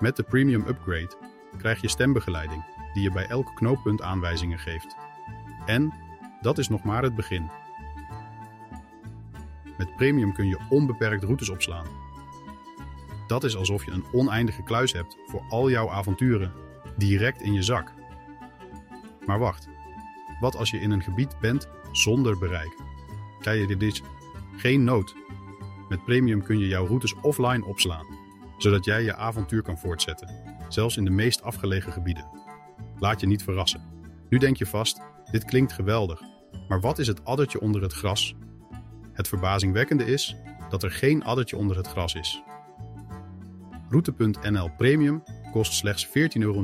Met 0.00 0.16
de 0.16 0.22
Premium 0.22 0.64
Upgrade 0.68 1.16
krijg 1.58 1.80
je 1.80 1.88
stembegeleiding 1.88 2.75
die 2.96 3.04
je 3.04 3.10
bij 3.10 3.26
elk 3.26 3.54
knooppunt 3.54 4.02
aanwijzingen 4.02 4.58
geeft. 4.58 4.96
En 5.66 5.92
dat 6.40 6.58
is 6.58 6.68
nog 6.68 6.82
maar 6.82 7.02
het 7.02 7.14
begin. 7.14 7.50
Met 9.78 9.96
Premium 9.96 10.32
kun 10.32 10.48
je 10.48 10.60
onbeperkt 10.68 11.24
routes 11.24 11.48
opslaan. 11.48 11.86
Dat 13.26 13.44
is 13.44 13.56
alsof 13.56 13.84
je 13.84 13.90
een 13.90 14.04
oneindige 14.12 14.62
kluis 14.62 14.92
hebt 14.92 15.16
voor 15.26 15.42
al 15.48 15.70
jouw 15.70 15.90
avonturen 15.90 16.52
direct 16.96 17.42
in 17.42 17.52
je 17.52 17.62
zak. 17.62 17.92
Maar 19.26 19.38
wacht, 19.38 19.68
wat 20.40 20.56
als 20.56 20.70
je 20.70 20.80
in 20.80 20.90
een 20.90 21.02
gebied 21.02 21.38
bent 21.40 21.68
zonder 21.92 22.38
bereik? 22.38 22.76
Krijg 23.40 23.68
je 23.68 23.76
dit 23.76 24.02
geen 24.56 24.84
nood? 24.84 25.14
Met 25.88 26.04
Premium 26.04 26.42
kun 26.42 26.58
je 26.58 26.66
jouw 26.66 26.86
routes 26.86 27.14
offline 27.22 27.64
opslaan, 27.64 28.06
zodat 28.56 28.84
jij 28.84 29.02
je 29.02 29.16
avontuur 29.16 29.62
kan 29.62 29.78
voortzetten, 29.78 30.56
zelfs 30.68 30.96
in 30.96 31.04
de 31.04 31.10
meest 31.10 31.42
afgelegen 31.42 31.92
gebieden. 31.92 32.35
Laat 32.98 33.20
je 33.20 33.26
niet 33.26 33.42
verrassen. 33.42 33.80
Nu 34.28 34.38
denk 34.38 34.56
je 34.56 34.66
vast, 34.66 35.00
dit 35.30 35.44
klinkt 35.44 35.72
geweldig, 35.72 36.22
maar 36.68 36.80
wat 36.80 36.98
is 36.98 37.06
het 37.06 37.24
addertje 37.24 37.60
onder 37.60 37.82
het 37.82 37.92
gras? 37.92 38.34
Het 39.12 39.28
verbazingwekkende 39.28 40.04
is 40.04 40.36
dat 40.68 40.82
er 40.82 40.90
geen 40.90 41.24
addertje 41.24 41.56
onder 41.56 41.76
het 41.76 41.86
gras 41.86 42.14
is. 42.14 42.42
Route.nl 43.88 44.70
Premium 44.76 45.22
kost 45.52 45.72
slechts 45.72 46.06
14,99 46.06 46.12
euro 46.38 46.62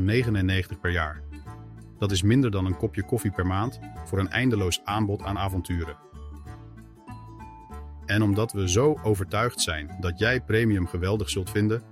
per 0.81 0.90
jaar. 0.90 1.23
Dat 1.99 2.11
is 2.11 2.23
minder 2.23 2.51
dan 2.51 2.64
een 2.64 2.77
kopje 2.77 3.05
koffie 3.05 3.31
per 3.31 3.47
maand 3.47 3.81
voor 4.05 4.18
een 4.18 4.31
eindeloos 4.31 4.81
aanbod 4.85 5.23
aan 5.23 5.38
avonturen. 5.38 5.97
En 8.07 8.23
omdat 8.23 8.53
we 8.53 8.71
zo 8.71 8.99
overtuigd 9.03 9.61
zijn 9.61 9.97
dat 10.01 10.18
jij 10.18 10.40
Premium 10.40 10.87
geweldig 10.87 11.31
zult 11.31 11.51
vinden, 11.51 11.83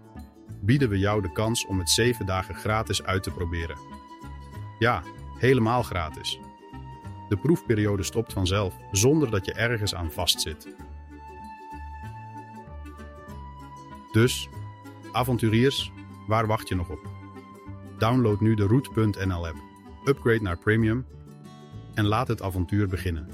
bieden 0.60 0.88
we 0.88 0.98
jou 0.98 1.22
de 1.22 1.32
kans 1.32 1.66
om 1.66 1.78
het 1.78 1.90
7 1.90 2.26
dagen 2.26 2.54
gratis 2.54 3.02
uit 3.02 3.22
te 3.22 3.30
proberen. 3.30 3.99
Ja, 4.80 5.02
helemaal 5.38 5.82
gratis. 5.82 6.40
De 7.28 7.36
proefperiode 7.36 8.02
stopt 8.02 8.32
vanzelf 8.32 8.74
zonder 8.92 9.30
dat 9.30 9.44
je 9.44 9.52
ergens 9.52 9.94
aan 9.94 10.10
vastzit. 10.10 10.74
Dus, 14.12 14.48
avonturiers, 15.12 15.92
waar 16.26 16.46
wacht 16.46 16.68
je 16.68 16.74
nog 16.74 16.88
op? 16.88 17.08
Download 17.98 18.40
nu 18.40 18.54
de 18.54 18.66
Route.nl 18.66 19.46
app, 19.46 19.56
upgrade 20.04 20.42
naar 20.42 20.58
Premium 20.58 21.06
en 21.94 22.06
laat 22.06 22.28
het 22.28 22.42
avontuur 22.42 22.88
beginnen. 22.88 23.28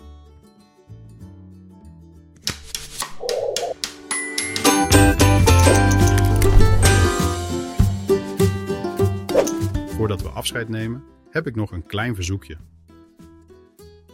Voordat 9.97 10.23
we 10.23 10.29
afscheid 10.29 10.69
nemen, 10.69 11.05
heb 11.37 11.47
ik 11.47 11.55
nog 11.55 11.71
een 11.71 11.87
klein 11.87 12.15
verzoekje. 12.15 12.57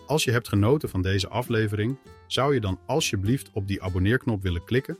Als 0.06 0.24
je 0.24 0.30
hebt 0.30 0.48
genoten 0.48 0.88
van 0.88 1.02
deze 1.02 1.28
aflevering, 1.28 1.98
zou 2.26 2.54
je 2.54 2.61
dan 2.61 2.78
alsjeblieft 2.87 3.50
op 3.52 3.66
die 3.66 3.82
abonneerknop 3.82 4.42
willen 4.42 4.64
klikken? 4.64 4.98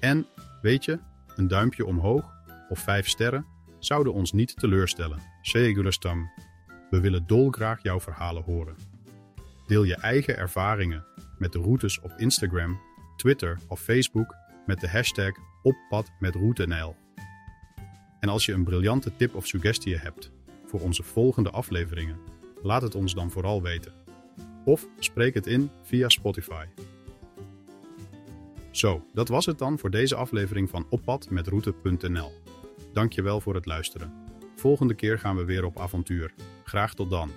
En, 0.00 0.26
weet 0.62 0.84
je, 0.84 0.98
een 1.36 1.48
duimpje 1.48 1.86
omhoog 1.86 2.32
of 2.68 2.78
5 2.78 3.08
sterren 3.08 3.46
zouden 3.78 4.12
ons 4.12 4.32
niet 4.32 4.56
teleurstellen. 4.56 5.22
Segulastam. 5.42 6.30
We 6.90 7.00
willen 7.00 7.26
dolgraag 7.26 7.82
jouw 7.82 8.00
verhalen 8.00 8.42
horen. 8.42 8.76
Deel 9.66 9.84
je 9.84 9.96
eigen 9.96 10.36
ervaringen 10.36 11.04
met 11.38 11.52
de 11.52 11.58
routes 11.58 12.00
op 12.00 12.12
Instagram, 12.16 12.80
Twitter 13.16 13.58
of 13.68 13.80
Facebook 13.80 14.34
met 14.66 14.80
de 14.80 14.88
hashtag 14.88 15.32
oppadmetroutenl. 15.62 16.96
En 18.20 18.28
als 18.28 18.46
je 18.46 18.52
een 18.52 18.64
briljante 18.64 19.16
tip 19.16 19.34
of 19.34 19.46
suggestie 19.46 19.96
hebt 19.96 20.33
voor 20.74 20.82
onze 20.82 21.02
volgende 21.02 21.50
afleveringen, 21.50 22.18
laat 22.62 22.82
het 22.82 22.94
ons 22.94 23.14
dan 23.14 23.30
vooral 23.30 23.62
weten. 23.62 23.92
Of 24.64 24.86
spreek 24.98 25.34
het 25.34 25.46
in 25.46 25.70
via 25.82 26.08
Spotify. 26.08 26.66
Zo, 28.70 29.06
dat 29.12 29.28
was 29.28 29.46
het 29.46 29.58
dan 29.58 29.78
voor 29.78 29.90
deze 29.90 30.14
aflevering 30.14 30.70
van 30.70 30.86
Oppad 30.90 31.30
met 31.30 31.46
Route.nl. 31.46 32.32
Dankjewel 32.92 33.40
voor 33.40 33.54
het 33.54 33.66
luisteren. 33.66 34.12
Volgende 34.56 34.94
keer 34.94 35.18
gaan 35.18 35.36
we 35.36 35.44
weer 35.44 35.64
op 35.64 35.78
avontuur. 35.78 36.34
Graag 36.64 36.94
tot 36.94 37.10
dan. 37.10 37.30